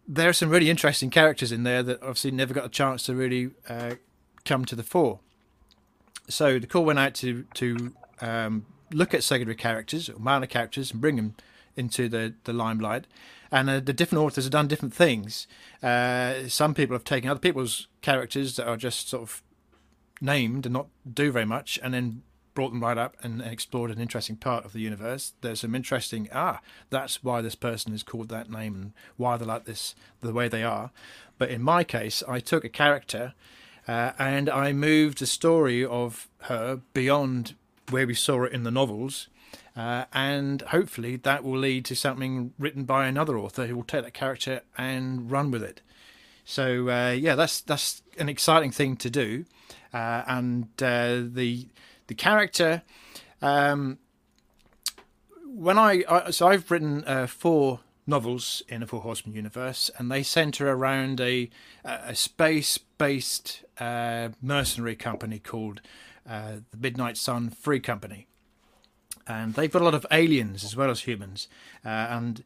there 0.07 0.29
are 0.29 0.33
some 0.33 0.49
really 0.49 0.69
interesting 0.69 1.09
characters 1.09 1.51
in 1.51 1.63
there 1.63 1.81
that 1.81 1.99
obviously 2.03 2.29
never 2.29 2.53
got 2.53 2.65
a 2.65 2.69
chance 2.69 3.03
to 3.07 3.15
really 3.15 3.49
uh, 3.67 3.95
come 4.45 4.65
to 4.65 4.75
the 4.75 4.83
fore. 4.83 5.19
So 6.29 6.59
the 6.59 6.67
call 6.67 6.85
went 6.85 6.99
out 6.99 7.15
to 7.15 7.45
to 7.55 7.93
um, 8.21 8.67
look 8.91 9.13
at 9.13 9.23
secondary 9.23 9.55
characters 9.55 10.09
or 10.09 10.19
minor 10.19 10.47
characters 10.47 10.91
and 10.91 11.01
bring 11.01 11.15
them 11.15 11.35
into 11.75 12.07
the, 12.07 12.33
the 12.43 12.53
limelight. 12.53 13.05
And 13.51 13.69
uh, 13.69 13.79
the 13.79 13.93
different 13.93 14.23
authors 14.23 14.45
have 14.45 14.51
done 14.51 14.67
different 14.67 14.93
things. 14.93 15.47
Uh, 15.81 16.47
some 16.47 16.73
people 16.73 16.95
have 16.95 17.03
taken 17.03 17.29
other 17.29 17.39
people's 17.39 17.87
characters 18.01 18.55
that 18.55 18.67
are 18.67 18.77
just 18.77 19.09
sort 19.09 19.23
of 19.23 19.43
named 20.21 20.65
and 20.65 20.73
not 20.73 20.87
do 21.11 21.31
very 21.31 21.45
much, 21.45 21.79
and 21.83 21.93
then 21.93 22.23
brought 22.55 22.69
them 22.69 22.81
right 22.81 22.97
up 22.97 23.15
and, 23.21 23.41
explored 23.41 23.91
an 23.91 23.99
interesting 23.99 24.37
part 24.37 24.65
of 24.65 24.73
the 24.73 24.79
universe. 24.79 25.33
There's 25.41 25.59
some 25.59 25.75
interesting 25.75 26.29
ah, 26.33 26.61
that's 26.89 27.23
why 27.23 27.41
this 27.41 27.55
person 27.55 27.93
is 27.93 28.01
called 28.01 28.29
that 28.29 28.49
name 28.49 28.73
and 28.73 28.93
why 29.17 29.37
they're 29.37 29.47
like 29.47 29.65
this 29.65 29.93
the 30.21 30.33
way 30.33 30.47
they 30.47 30.63
are. 30.63 30.91
But 31.37 31.49
in 31.49 31.61
my 31.61 31.83
case, 31.83 32.23
I 32.27 32.39
took 32.39 32.63
a 32.63 32.69
character 32.69 33.33
uh, 33.87 34.13
and 34.17 34.49
I 34.49 34.71
moved 34.71 35.19
the 35.19 35.27
story 35.27 35.85
of 35.85 36.29
her 36.43 36.79
beyond 36.93 37.55
where 37.89 38.07
we 38.07 38.13
saw 38.13 38.43
it 38.43 38.53
in 38.53 38.63
the 38.63 38.71
novels. 38.71 39.27
Uh, 39.75 40.05
and 40.13 40.61
hopefully 40.63 41.17
that 41.17 41.43
will 41.43 41.57
lead 41.57 41.83
to 41.85 41.95
something 41.95 42.53
written 42.57 42.85
by 42.85 43.07
another 43.07 43.37
author 43.37 43.67
who 43.67 43.75
will 43.75 43.83
take 43.83 44.03
that 44.03 44.13
character 44.13 44.61
and 44.77 45.29
run 45.29 45.51
with 45.51 45.63
it. 45.63 45.81
So 46.45 46.89
uh, 46.89 47.11
yeah, 47.11 47.35
that's 47.35 47.59
that's 47.61 48.03
an 48.17 48.29
exciting 48.29 48.71
thing 48.71 48.95
to 48.97 49.09
do, 49.09 49.45
uh, 49.93 50.21
and 50.27 50.65
uh, 50.81 51.23
the 51.25 51.67
the 52.07 52.15
character. 52.15 52.83
Um, 53.41 53.97
when 55.43 55.77
I, 55.77 56.03
I, 56.07 56.31
so 56.31 56.47
I've 56.47 56.69
written 56.69 57.03
uh, 57.05 57.27
four 57.27 57.79
novels 58.05 58.61
in 58.67 58.81
the 58.81 58.87
Four 58.87 59.01
Horsemen 59.01 59.35
universe, 59.35 59.89
and 59.97 60.11
they 60.11 60.21
centre 60.21 60.69
around 60.69 61.19
a 61.19 61.49
a 61.83 62.13
space 62.13 62.77
based 62.77 63.63
uh, 63.79 64.29
mercenary 64.41 64.95
company 64.95 65.39
called 65.39 65.81
uh, 66.27 66.57
the 66.71 66.77
Midnight 66.77 67.17
Sun 67.17 67.51
Free 67.51 67.79
Company. 67.79 68.27
And 69.27 69.53
they've 69.53 69.71
got 69.71 69.81
a 69.81 69.85
lot 69.85 69.95
of 69.95 70.05
aliens 70.11 70.63
as 70.63 70.75
well 70.75 70.89
as 70.89 71.01
humans. 71.01 71.47
Uh, 71.83 71.89
and 71.89 72.43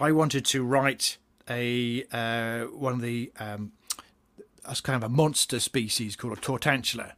I 0.00 0.12
wanted 0.12 0.44
to 0.46 0.64
write 0.64 1.18
a 1.48 2.04
uh, 2.12 2.66
one 2.66 2.94
of 2.94 3.00
the 3.00 3.32
um, 3.38 3.72
as 4.66 4.80
kind 4.80 5.02
of 5.02 5.10
a 5.10 5.12
monster 5.12 5.60
species 5.60 6.16
called 6.16 6.38
a 6.38 6.40
Tortantula 6.40 7.14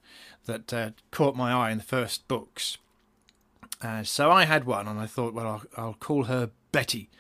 that 0.47 0.73
uh, 0.73 0.91
caught 1.11 1.37
my 1.37 1.53
eye 1.53 1.71
in 1.71 1.79
the 1.79 1.85
first 1.85 2.27
books. 2.29 2.79
Uh, 3.83 4.03
so 4.03 4.31
I 4.31 4.45
had 4.45 4.65
one, 4.65 4.89
and 4.89 4.99
I 4.99 5.07
thought, 5.07 5.35
well, 5.35 5.47
I'll, 5.47 5.85
I'll, 5.85 5.95
call 5.95 6.25
her 6.25 6.51
Betty 6.73 7.11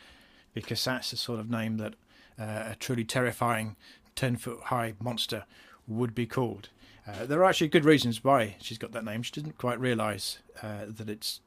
because 0.54 0.82
that's 0.84 1.10
the 1.10 1.16
sort 1.16 1.40
of 1.40 1.50
name 1.50 1.76
that 1.78 1.94
uh, 2.38 2.70
a 2.72 2.76
truly 2.78 3.04
terrifying 3.04 3.76
ten 4.14 4.36
foot 4.36 4.60
high 4.64 4.94
monster 5.00 5.44
would 5.86 6.14
be 6.14 6.26
called. 6.26 6.70
Uh, 7.06 7.26
there 7.26 7.40
are 7.40 7.44
actually 7.44 7.68
good 7.68 7.84
reasons 7.84 8.24
why 8.24 8.56
she's 8.60 8.78
got 8.78 8.92
that 8.92 9.04
name. 9.04 9.22
She 9.22 9.32
didn't 9.32 9.58
quite 9.58 9.78
realise 9.78 10.38
uh, 10.62 10.86
that 10.88 11.08
it's 11.08 11.40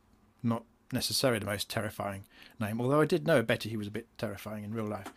not 0.44 0.64
necessarily 0.92 1.40
the 1.40 1.46
most 1.46 1.70
terrifying 1.70 2.26
name, 2.60 2.80
although 2.80 3.02
I 3.02 3.06
did 3.06 3.26
know 3.26 3.42
Betty 3.42 3.70
he 3.70 3.78
was 3.78 3.88
a 3.88 3.92
bit 3.92 4.08
terrifying 4.18 4.64
in 4.64 4.74
real 4.74 4.86
life, 4.86 5.12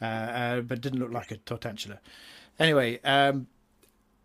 uh, 0.00 0.04
uh 0.04 0.60
but 0.60 0.80
didn't 0.80 1.00
look 1.00 1.12
like 1.12 1.30
a 1.30 1.38
Tortantula. 1.38 1.98
Anyway, 2.58 3.00
um, 3.02 3.46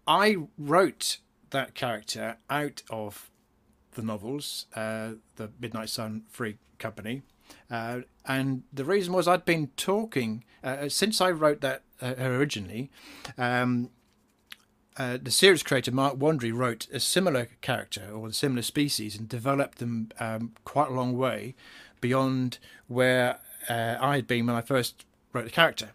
I 0.07 0.37
wrote 0.57 1.17
that 1.51 1.73
character 1.73 2.37
out 2.49 2.83
of 2.89 3.29
the 3.93 4.01
novels, 4.01 4.67
uh, 4.75 5.11
the 5.37 5.49
Midnight 5.59 5.89
Sun 5.89 6.23
Free 6.29 6.57
Company. 6.79 7.23
Uh, 7.69 8.01
and 8.25 8.63
the 8.71 8.85
reason 8.85 9.13
was 9.13 9.27
I'd 9.27 9.43
been 9.43 9.69
talking 9.75 10.45
since 10.87 11.19
I 11.19 11.31
wrote 11.31 11.59
that 11.61 11.81
originally. 12.01 12.89
Um, 13.37 13.89
uh, 14.97 15.17
the 15.21 15.31
series 15.31 15.63
creator 15.63 15.91
Mark 15.91 16.17
Wandrey 16.17 16.53
wrote 16.53 16.87
a 16.91 16.99
similar 16.99 17.47
character 17.61 18.09
or 18.13 18.27
a 18.27 18.33
similar 18.33 18.61
species 18.61 19.17
and 19.17 19.29
developed 19.29 19.77
them 19.79 20.09
um, 20.19 20.53
quite 20.65 20.89
a 20.89 20.93
long 20.93 21.17
way 21.17 21.55
beyond 22.01 22.57
where 22.87 23.39
uh, 23.69 23.95
I 23.99 24.15
had 24.15 24.27
been 24.27 24.47
when 24.47 24.55
I 24.55 24.61
first 24.61 25.05
wrote 25.33 25.45
the 25.45 25.51
character. 25.51 25.91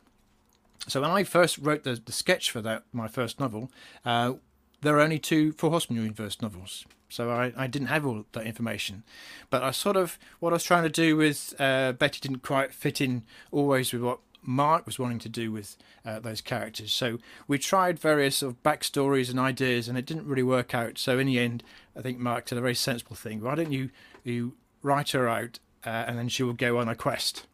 So 0.88 1.00
when 1.00 1.10
I 1.10 1.24
first 1.24 1.58
wrote 1.58 1.84
the, 1.84 2.00
the 2.02 2.12
sketch 2.12 2.50
for 2.50 2.60
that 2.62 2.84
my 2.92 3.08
first 3.08 3.40
novel, 3.40 3.70
uh, 4.04 4.34
there 4.80 4.96
are 4.96 5.00
only 5.00 5.18
two 5.18 5.52
Four 5.52 5.70
Horsemen 5.70 6.00
universe 6.00 6.40
novels. 6.40 6.84
So 7.08 7.30
I, 7.30 7.52
I 7.56 7.66
didn't 7.66 7.88
have 7.88 8.04
all 8.04 8.24
that 8.32 8.46
information, 8.46 9.04
but 9.48 9.62
I 9.62 9.70
sort 9.70 9.96
of 9.96 10.18
what 10.40 10.52
I 10.52 10.54
was 10.54 10.64
trying 10.64 10.82
to 10.82 10.88
do 10.88 11.16
with 11.16 11.54
uh, 11.58 11.92
Betty 11.92 12.18
didn't 12.20 12.42
quite 12.42 12.72
fit 12.72 13.00
in 13.00 13.22
always 13.52 13.92
with 13.92 14.02
what 14.02 14.18
Mark 14.46 14.86
was 14.86 14.98
wanting 14.98 15.18
to 15.20 15.28
do 15.28 15.50
with 15.50 15.76
uh, 16.04 16.20
those 16.20 16.40
characters. 16.40 16.92
So 16.92 17.18
we 17.48 17.58
tried 17.58 17.98
various 17.98 18.36
sort 18.36 18.54
of 18.54 18.62
backstories 18.62 19.30
and 19.30 19.38
ideas, 19.38 19.88
and 19.88 19.98
it 19.98 20.06
didn't 20.06 20.26
really 20.26 20.42
work 20.42 20.74
out. 20.74 20.98
So 20.98 21.18
in 21.18 21.26
the 21.26 21.38
end, 21.38 21.62
I 21.96 22.02
think 22.02 22.18
Mark 22.18 22.46
did 22.46 22.58
a 22.58 22.60
very 22.60 22.74
sensible 22.74 23.16
thing. 23.16 23.40
Why 23.40 23.54
don't 23.54 23.72
you 23.72 23.90
you 24.24 24.54
write 24.82 25.10
her 25.10 25.28
out, 25.28 25.58
uh, 25.84 26.04
and 26.06 26.18
then 26.18 26.28
she 26.28 26.42
will 26.42 26.52
go 26.52 26.78
on 26.78 26.88
a 26.88 26.94
quest. 26.94 27.46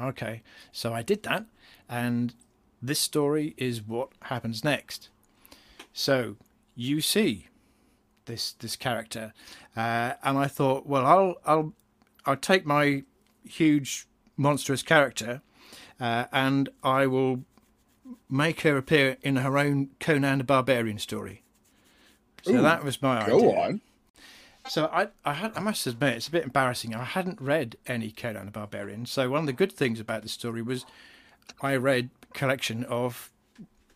Okay, 0.00 0.42
so 0.70 0.92
I 0.92 1.02
did 1.02 1.22
that, 1.24 1.46
and 1.88 2.34
this 2.80 3.00
story 3.00 3.54
is 3.56 3.82
what 3.82 4.10
happens 4.22 4.62
next. 4.62 5.08
So 5.92 6.36
you 6.76 7.00
see 7.00 7.48
this 8.26 8.52
this 8.52 8.76
character, 8.76 9.32
uh, 9.76 10.12
and 10.22 10.38
I 10.38 10.46
thought, 10.46 10.86
well, 10.86 11.06
I'll 11.06 11.34
I'll 11.44 11.72
I'll 12.26 12.36
take 12.36 12.64
my 12.66 13.02
huge 13.44 14.06
monstrous 14.36 14.82
character, 14.82 15.42
uh, 16.00 16.24
and 16.32 16.68
I 16.82 17.06
will 17.06 17.44
make 18.28 18.62
her 18.62 18.76
appear 18.76 19.16
in 19.22 19.36
her 19.36 19.58
own 19.58 19.90
Conan 20.00 20.38
the 20.38 20.44
Barbarian 20.44 20.98
story. 20.98 21.42
So 22.42 22.54
Ooh, 22.54 22.62
that 22.62 22.84
was 22.84 23.02
my 23.02 23.26
go 23.26 23.36
idea. 23.36 23.50
Go 23.52 23.60
on. 23.60 23.80
So 24.68 24.86
I, 24.92 25.08
I, 25.24 25.34
had, 25.34 25.52
I 25.56 25.60
must 25.60 25.86
admit, 25.86 26.16
it's 26.16 26.28
a 26.28 26.30
bit 26.30 26.44
embarrassing. 26.44 26.94
I 26.94 27.04
hadn't 27.04 27.40
read 27.40 27.76
any 27.86 28.10
Conan 28.10 28.46
the 28.46 28.52
Barbarian. 28.52 29.06
So 29.06 29.30
one 29.30 29.40
of 29.40 29.46
the 29.46 29.52
good 29.52 29.72
things 29.72 29.98
about 29.98 30.22
the 30.22 30.28
story 30.28 30.62
was 30.62 30.84
I 31.62 31.76
read 31.76 32.10
a 32.22 32.38
collection 32.38 32.84
of 32.84 33.30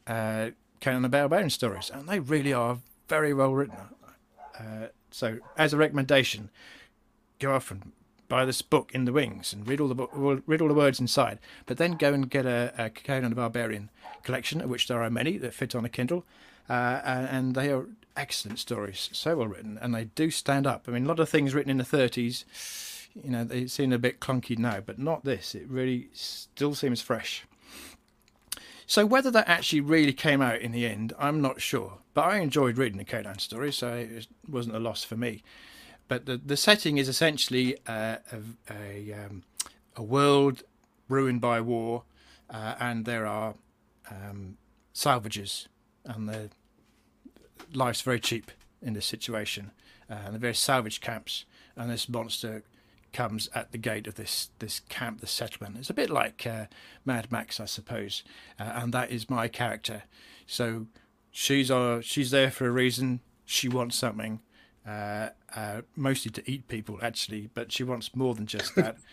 uh, 0.07 0.50
Conan 0.81 1.02
the 1.02 1.09
Barbarian 1.09 1.50
stories, 1.50 1.91
and 1.93 2.09
they 2.09 2.21
really 2.21 2.52
are 2.52 2.79
very 3.09 3.35
well 3.35 3.52
written. 3.52 3.76
Uh, 4.59 4.87
so 5.11 5.38
as 5.57 5.73
a 5.73 5.76
recommendation, 5.76 6.50
go 7.38 7.55
off 7.55 7.71
and 7.71 7.93
buy 8.32 8.46
this 8.46 8.62
book 8.62 8.90
in 8.94 9.04
the 9.04 9.12
wings 9.12 9.52
and 9.52 9.68
read 9.68 9.78
all 9.78 9.88
the 9.88 9.94
book, 9.94 10.10
read 10.14 10.62
all 10.62 10.68
the 10.68 10.72
words 10.72 10.98
inside. 10.98 11.38
But 11.66 11.76
then 11.76 11.92
go 11.92 12.14
and 12.14 12.30
get 12.30 12.46
a, 12.46 12.72
a 12.78 12.88
Conan 12.88 13.28
the 13.28 13.36
Barbarian 13.36 13.90
collection, 14.22 14.62
of 14.62 14.70
which 14.70 14.88
there 14.88 15.02
are 15.02 15.10
many 15.10 15.36
that 15.36 15.52
fit 15.52 15.74
on 15.74 15.84
a 15.84 15.90
Kindle, 15.90 16.24
uh, 16.66 17.02
and 17.04 17.54
they 17.54 17.70
are 17.70 17.84
excellent 18.16 18.58
stories, 18.58 19.10
so 19.12 19.36
well 19.36 19.48
written, 19.48 19.78
and 19.82 19.94
they 19.94 20.04
do 20.04 20.30
stand 20.30 20.66
up. 20.66 20.86
I 20.88 20.92
mean, 20.92 21.04
a 21.04 21.08
lot 21.08 21.20
of 21.20 21.28
things 21.28 21.52
written 21.52 21.70
in 21.70 21.76
the 21.76 21.84
30s, 21.84 22.44
you 23.22 23.28
know, 23.28 23.44
they 23.44 23.66
seem 23.66 23.92
a 23.92 23.98
bit 23.98 24.18
clunky 24.18 24.58
now, 24.58 24.80
but 24.80 24.98
not 24.98 25.26
this. 25.26 25.54
It 25.54 25.68
really 25.68 26.08
still 26.14 26.74
seems 26.74 27.02
fresh. 27.02 27.44
So 28.86 29.04
whether 29.04 29.30
that 29.30 29.46
actually 29.46 29.82
really 29.82 30.14
came 30.14 30.40
out 30.40 30.62
in 30.62 30.72
the 30.72 30.86
end, 30.86 31.12
I'm 31.18 31.42
not 31.42 31.60
sure. 31.60 31.98
But 32.14 32.22
I 32.22 32.38
enjoyed 32.38 32.78
reading 32.78 32.96
the 32.96 33.04
Conan 33.04 33.40
story, 33.40 33.72
so 33.72 33.92
it 33.92 34.26
wasn't 34.48 34.76
a 34.76 34.80
loss 34.80 35.04
for 35.04 35.16
me. 35.16 35.42
But 36.09 36.26
the 36.26 36.37
the 36.37 36.56
setting 36.56 36.99
is 36.99 37.09
essentially 37.09 37.76
uh, 37.87 38.16
a 38.32 38.38
a, 38.71 39.12
um, 39.25 39.42
a, 39.97 40.02
world 40.02 40.62
ruined 41.09 41.40
by 41.40 41.61
war, 41.61 42.02
uh, 42.50 42.75
and 42.78 43.04
there 43.04 43.26
are 43.26 43.54
um, 44.11 44.56
salvages, 44.92 45.68
and 46.04 46.28
the 46.28 46.50
life's 47.73 48.02
very 48.02 48.21
cheap 48.21 48.50
in 48.80 48.94
this 48.94 49.06
situation. 49.06 49.71
Uh, 50.11 50.18
and 50.26 50.35
the 50.35 50.38
various 50.38 50.59
salvage 50.59 51.00
camps, 51.00 51.44
and 51.76 51.90
this 51.90 52.09
monster 52.09 52.62
comes 53.12 53.49
at 53.54 53.73
the 53.73 53.78
gate 53.78 54.06
of 54.06 54.16
this 54.16 54.50
this 54.59 54.80
camp, 54.88 55.21
the 55.21 55.26
settlement. 55.26 55.76
It's 55.78 55.90
a 55.90 55.94
bit 55.94 56.11
like 56.11 56.47
uh, 56.47 56.66
Mad 57.04 57.30
Max, 57.30 57.61
I 57.61 57.66
suppose, 57.66 58.23
uh, 58.59 58.73
and 58.75 58.92
that 58.92 59.11
is 59.11 59.30
my 59.30 59.49
character. 59.49 60.04
So 60.47 60.87
she's 61.30 61.71
uh, 61.71 62.00
she's 62.02 62.30
there 62.30 62.50
for 62.50 62.66
a 62.66 62.71
reason. 62.71 63.21
She 63.44 63.68
wants 63.68 63.97
something, 63.97 64.40
uh, 64.86 65.28
uh, 65.54 65.82
mostly 65.96 66.30
to 66.32 66.50
eat 66.50 66.68
people, 66.68 66.98
actually, 67.02 67.48
but 67.54 67.72
she 67.72 67.84
wants 67.84 68.14
more 68.14 68.34
than 68.34 68.46
just 68.46 68.74
that. 68.74 68.96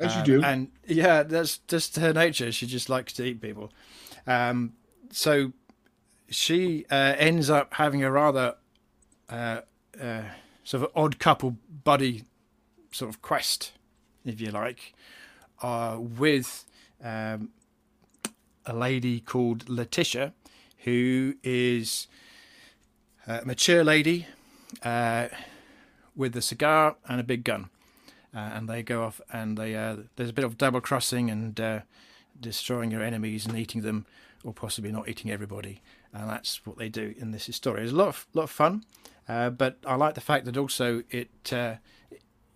As 0.00 0.12
um, 0.12 0.18
you 0.18 0.24
do, 0.24 0.44
and 0.44 0.68
yeah, 0.86 1.24
that's 1.24 1.58
just 1.66 1.96
her 1.96 2.12
nature. 2.12 2.52
She 2.52 2.66
just 2.66 2.88
likes 2.88 3.12
to 3.14 3.24
eat 3.24 3.40
people. 3.40 3.72
Um, 4.28 4.74
so 5.10 5.52
she 6.28 6.86
uh, 6.88 7.14
ends 7.18 7.50
up 7.50 7.74
having 7.74 8.04
a 8.04 8.10
rather 8.10 8.54
uh, 9.28 9.62
uh, 10.00 10.22
sort 10.62 10.84
of 10.84 10.90
odd 10.94 11.18
couple 11.18 11.56
buddy 11.82 12.22
sort 12.92 13.08
of 13.08 13.22
quest, 13.22 13.72
if 14.24 14.40
you 14.40 14.50
like, 14.50 14.94
uh, 15.62 15.96
with 15.98 16.64
um, 17.02 17.50
a 18.66 18.72
lady 18.72 19.18
called 19.18 19.68
Letitia, 19.68 20.32
who 20.84 21.34
is 21.42 22.06
a 23.26 23.44
mature 23.44 23.82
lady 23.82 24.26
uh, 24.82 25.28
with 26.16 26.36
a 26.36 26.42
cigar 26.42 26.96
and 27.08 27.20
a 27.20 27.24
big 27.24 27.44
gun. 27.44 27.70
Uh, 28.34 28.50
and 28.54 28.68
they 28.68 28.82
go 28.82 29.04
off 29.04 29.20
and 29.32 29.56
they 29.56 29.72
there's 30.16 30.30
a 30.30 30.34
bit 30.34 30.44
of 30.44 30.58
double 30.58 30.80
crossing 30.80 31.30
and 31.30 31.82
destroying 32.38 32.90
your 32.90 33.02
enemies 33.02 33.46
and 33.46 33.56
eating 33.56 33.80
them, 33.80 34.04
or 34.44 34.52
possibly 34.52 34.92
not 34.92 35.08
eating 35.08 35.30
everybody 35.30 35.80
and 36.12 36.28
that's 36.28 36.64
what 36.66 36.78
they 36.78 36.88
do 36.88 37.14
in 37.18 37.30
this 37.30 37.44
story. 37.54 37.82
It's 37.82 37.92
a 37.92 37.96
lot 37.96 38.08
of 38.08 38.26
lot 38.34 38.44
of 38.44 38.50
fun, 38.50 38.84
uh, 39.28 39.50
but 39.50 39.78
I 39.86 39.94
like 39.94 40.14
the 40.14 40.20
fact 40.20 40.44
that 40.46 40.56
also 40.56 41.02
it, 41.10 41.52
uh, 41.52 41.76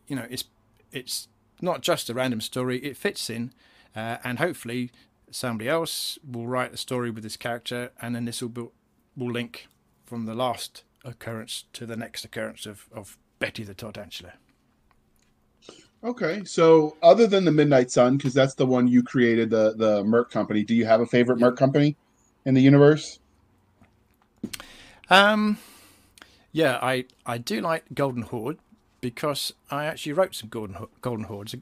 you 0.07 0.17
know, 0.17 0.27
it's 0.31 0.45
it's 0.91 1.29
not 1.61 1.81
just 1.81 2.11
a 2.11 2.15
random 2.15 2.41
story. 2.41 2.79
It 2.79 2.97
fits 2.97 3.29
in, 3.31 3.53
uh, 3.95 4.19
and 4.25 4.39
hopefully 4.39 4.91
somebody 5.31 5.69
else 5.69 6.19
will 6.29 6.47
write 6.47 6.73
a 6.73 6.77
story 6.77 7.11
with 7.11 7.23
this 7.23 7.37
character, 7.37 7.93
and 8.01 8.15
then 8.15 8.25
this 8.25 8.43
will 8.43 8.49
be, 8.49 8.69
will 9.17 9.33
link 9.33 9.69
from 10.05 10.27
the 10.27 10.35
last 10.35 10.83
occurrence 11.05 11.65
to 11.73 11.87
the 11.87 11.97
next 11.97 12.25
occurrence 12.25 12.67
of 12.67 12.89
of 12.93 13.19
Betty 13.39 13.65
the 13.65 13.75
Tarantula. 13.75 14.35
Okay, 16.05 16.43
so 16.45 16.97
other 17.03 17.29
than 17.29 17.45
the 17.45 17.53
Midnight 17.53 17.91
Sun, 17.91 18.17
because 18.17 18.35
that's 18.35 18.55
the 18.55 18.67
one 18.67 18.89
you 18.89 19.03
created, 19.03 19.51
the 19.51 19.75
the 19.77 20.03
Merc 20.05 20.31
company. 20.31 20.65
Do 20.65 20.75
you 20.75 20.85
have 20.85 21.01
a 21.01 21.07
favorite 21.07 21.39
Merc 21.39 21.57
company 21.57 21.97
in 22.45 22.55
the 22.55 22.61
universe? 22.61 23.21
Um, 25.11 25.59
yeah, 26.51 26.79
I 26.83 27.05
I 27.25 27.39
do 27.39 27.61
like 27.61 27.85
Golden 27.95 28.23
Horde 28.23 28.59
because 29.01 29.53
I 29.71 29.85
actually 29.85 30.13
wrote 30.13 30.35
some 30.35 30.49
Golden 30.49 30.77
Golden 31.01 31.27
Hordes. 31.27 31.55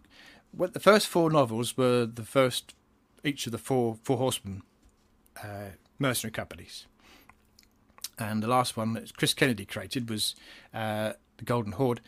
Well, 0.56 0.70
the 0.70 0.80
first 0.80 1.06
four 1.06 1.30
novels 1.30 1.76
were 1.76 2.06
the 2.06 2.24
first 2.24 2.74
each 3.22 3.46
of 3.46 3.52
the 3.52 3.58
four 3.58 3.98
four 4.02 4.16
horsemen 4.16 4.62
uh, 5.42 5.70
mercenary 5.98 6.32
companies, 6.32 6.86
and 8.20 8.42
the 8.42 8.48
last 8.48 8.76
one 8.76 8.92
that 8.92 9.16
Chris 9.16 9.34
Kennedy 9.34 9.64
created 9.64 10.08
was 10.10 10.34
uh, 10.74 11.14
the 11.38 11.44
Golden 11.44 11.72
Horde, 11.72 12.00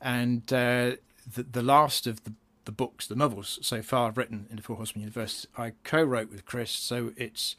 and 0.00 0.42
uh, 0.52 0.96
the 1.34 1.42
the 1.42 1.62
last 1.62 2.06
of 2.06 2.24
the 2.24 2.32
the 2.68 2.72
books, 2.72 3.06
the 3.06 3.16
novels 3.16 3.58
so 3.62 3.80
far 3.80 4.08
I've 4.08 4.18
written 4.18 4.46
in 4.50 4.56
the 4.56 4.62
Four 4.62 4.76
Horsemen 4.76 5.00
universe, 5.00 5.46
I 5.56 5.72
co-wrote 5.84 6.30
with 6.30 6.44
Chris, 6.44 6.70
so 6.70 7.12
it's 7.16 7.56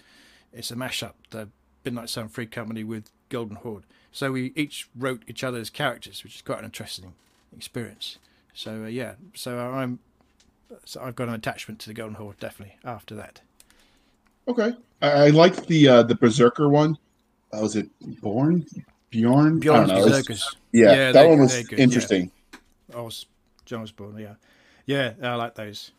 it's 0.53 0.69
a 0.69 0.75
mashup. 0.75 1.13
The 1.31 1.49
Midnight 1.83 2.09
Sun 2.09 2.27
Free 2.29 2.45
Company 2.45 2.83
with 2.83 3.09
Golden 3.29 3.55
Horde. 3.55 3.85
So 4.11 4.31
we 4.31 4.53
each 4.55 4.87
wrote 4.95 5.23
each 5.27 5.43
other's 5.43 5.71
characters, 5.71 6.23
which 6.23 6.35
is 6.35 6.41
quite 6.43 6.59
an 6.59 6.65
interesting 6.65 7.13
experience. 7.57 8.19
So 8.53 8.83
uh, 8.83 8.87
yeah, 8.87 9.13
so 9.33 9.57
I'm 9.57 9.97
so 10.85 11.01
I've 11.01 11.15
got 11.15 11.27
an 11.27 11.33
attachment 11.33 11.79
to 11.79 11.87
the 11.87 11.95
Golden 11.95 12.15
Horde 12.15 12.39
definitely 12.39 12.77
after 12.85 13.15
that. 13.15 13.41
Okay, 14.47 14.75
I, 15.01 15.29
liked 15.29 15.65
the 15.65 15.87
uh, 15.87 16.03
the 16.03 16.13
Berserker 16.13 16.69
one. 16.69 16.99
Uh, 17.51 17.61
was 17.61 17.75
it 17.75 17.89
Born 18.21 18.65
Bjorn? 19.09 19.59
Bjorn. 19.59 19.89
Yeah, 19.89 20.21
yeah, 20.71 21.11
that 21.11 21.27
one 21.27 21.39
was 21.39 21.71
interesting. 21.71 22.31
Yeah. 22.89 22.97
I 22.97 23.01
was 23.01 23.25
Jon 23.65 23.81
Osborne. 23.81 24.17
Yeah, 24.17 24.35
yeah, 24.85 25.13
I 25.21 25.35
like 25.35 25.55
those. 25.55 25.91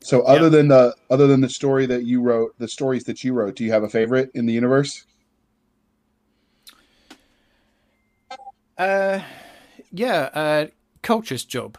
So 0.00 0.22
other 0.22 0.44
yep. 0.44 0.52
than 0.52 0.68
the 0.68 0.94
other 1.10 1.26
than 1.26 1.40
the 1.40 1.48
story 1.48 1.86
that 1.86 2.04
you 2.04 2.20
wrote, 2.20 2.54
the 2.58 2.68
stories 2.68 3.04
that 3.04 3.22
you 3.22 3.32
wrote, 3.32 3.54
do 3.54 3.64
you 3.64 3.70
have 3.70 3.84
a 3.84 3.88
favorite 3.88 4.30
in 4.34 4.46
the 4.46 4.52
universe? 4.52 5.04
Uh, 8.76 9.20
yeah, 9.92 10.30
uh, 10.34 10.66
Culture's 11.02 11.44
job. 11.44 11.78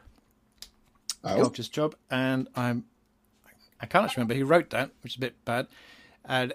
Oh. 1.23 1.35
Culture's 1.35 1.67
job, 1.67 1.95
and 2.09 2.47
I'm 2.55 2.85
I 3.81 3.85
can't 3.85 4.15
remember 4.15 4.33
who 4.33 4.45
wrote 4.45 4.69
that, 4.71 4.91
which 5.01 5.13
is 5.13 5.17
a 5.17 5.21
bit 5.21 5.45
bad. 5.45 5.67
And 6.25 6.53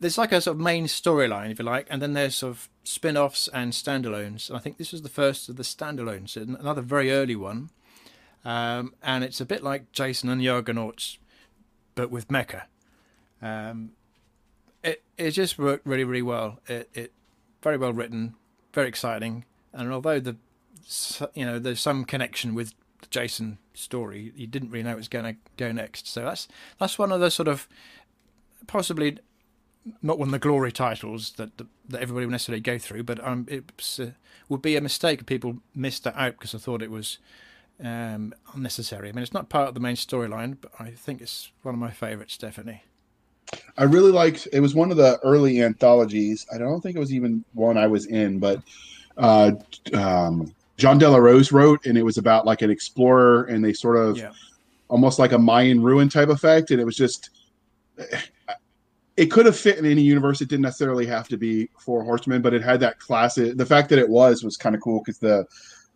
there's 0.00 0.18
like 0.18 0.32
a 0.32 0.40
sort 0.40 0.56
of 0.56 0.60
main 0.60 0.86
storyline, 0.86 1.50
if 1.50 1.58
you 1.58 1.64
like, 1.64 1.86
and 1.90 2.02
then 2.02 2.12
there's 2.12 2.34
sort 2.34 2.50
of 2.52 2.68
spin-offs 2.82 3.48
and 3.48 3.72
standalones. 3.72 4.48
And 4.48 4.56
I 4.56 4.60
think 4.60 4.76
this 4.76 4.92
was 4.92 5.02
the 5.02 5.08
first 5.08 5.48
of 5.48 5.56
the 5.56 5.62
standalones, 5.62 6.36
another 6.36 6.82
very 6.82 7.10
early 7.10 7.36
one. 7.36 7.70
Um, 8.44 8.94
and 9.02 9.24
it's 9.24 9.40
a 9.40 9.46
bit 9.46 9.62
like 9.62 9.92
Jason 9.92 10.28
and 10.28 10.40
the 10.40 10.48
Argonauts, 10.48 11.18
but 11.94 12.10
with 12.10 12.28
mecha. 12.28 12.64
Um, 13.40 13.92
it 14.82 15.02
it 15.16 15.30
just 15.30 15.58
worked 15.58 15.86
really 15.86 16.04
really 16.04 16.22
well. 16.22 16.60
It 16.66 16.90
it 16.92 17.12
very 17.62 17.78
well 17.78 17.92
written, 17.92 18.34
very 18.72 18.88
exciting, 18.88 19.44
and 19.72 19.90
although 19.90 20.20
the 20.20 20.36
you 21.34 21.46
know 21.46 21.58
there's 21.58 21.80
some 21.80 22.04
connection 22.04 22.54
with 22.54 22.74
the 23.00 23.06
Jason 23.08 23.58
story, 23.72 24.32
you 24.36 24.46
didn't 24.46 24.70
really 24.70 24.82
know 24.82 24.92
it 24.92 24.96
was 24.96 25.08
going 25.08 25.24
to 25.24 25.36
go 25.56 25.72
next. 25.72 26.06
So 26.06 26.22
that's 26.22 26.48
that's 26.78 26.98
one 26.98 27.12
of 27.12 27.20
the 27.20 27.30
sort 27.30 27.48
of 27.48 27.66
possibly 28.66 29.18
not 30.02 30.18
one 30.18 30.28
of 30.28 30.32
the 30.32 30.38
glory 30.38 30.72
titles 30.72 31.32
that 31.32 31.56
that, 31.58 31.66
that 31.88 32.02
everybody 32.02 32.26
would 32.26 32.32
necessarily 32.32 32.60
go 32.60 32.78
through, 32.78 33.02
but 33.04 33.22
um, 33.26 33.46
it 33.48 33.64
uh, 34.00 34.06
would 34.48 34.62
be 34.62 34.76
a 34.76 34.80
mistake 34.80 35.20
if 35.20 35.26
people 35.26 35.58
missed 35.74 36.04
that 36.04 36.16
out 36.16 36.32
because 36.32 36.54
I 36.54 36.58
thought 36.58 36.82
it 36.82 36.90
was 36.90 37.18
um, 37.82 38.34
unnecessary. 38.54 39.08
I 39.08 39.12
mean, 39.12 39.22
it's 39.22 39.32
not 39.32 39.48
part 39.48 39.68
of 39.68 39.74
the 39.74 39.80
main 39.80 39.96
storyline, 39.96 40.56
but 40.60 40.72
I 40.78 40.90
think 40.90 41.20
it's 41.20 41.50
one 41.62 41.74
of 41.74 41.80
my 41.80 41.90
favourites, 41.90 42.38
definitely. 42.38 42.82
I 43.76 43.84
really 43.84 44.10
liked. 44.10 44.48
It 44.52 44.60
was 44.60 44.74
one 44.74 44.90
of 44.90 44.96
the 44.96 45.18
early 45.22 45.62
anthologies. 45.62 46.46
I 46.52 46.58
don't 46.58 46.80
think 46.80 46.96
it 46.96 47.00
was 47.00 47.12
even 47.12 47.44
one 47.52 47.76
I 47.76 47.86
was 47.86 48.06
in, 48.06 48.38
but 48.38 48.60
uh, 49.16 49.52
um, 49.92 50.52
john 50.76 50.98
Jean 50.98 51.00
Delarose 51.00 51.52
wrote, 51.52 51.86
and 51.86 51.96
it 51.98 52.02
was 52.02 52.18
about 52.18 52.46
like 52.46 52.62
an 52.62 52.70
explorer, 52.70 53.44
and 53.44 53.64
they 53.64 53.72
sort 53.72 53.96
of 53.96 54.16
Yeah. 54.16 54.32
almost 54.88 55.18
like 55.18 55.32
a 55.32 55.38
Mayan 55.38 55.82
ruin 55.82 56.08
type 56.08 56.30
effect, 56.30 56.70
and 56.70 56.80
it 56.80 56.84
was 56.84 56.96
just 56.96 57.30
it 59.16 59.26
could 59.26 59.46
have 59.46 59.56
fit 59.56 59.78
in 59.78 59.84
any 59.86 60.02
universe. 60.02 60.40
It 60.40 60.48
didn't 60.48 60.62
necessarily 60.62 61.06
have 61.06 61.28
to 61.28 61.36
be 61.36 61.68
Four 61.78 62.02
Horsemen, 62.04 62.42
but 62.42 62.52
it 62.54 62.62
had 62.62 62.80
that 62.80 62.98
classic. 62.98 63.56
The 63.56 63.66
fact 63.66 63.88
that 63.90 63.98
it 63.98 64.08
was 64.08 64.42
was 64.42 64.56
kind 64.56 64.74
of 64.74 64.80
cool 64.80 65.00
because 65.00 65.18
the 65.18 65.46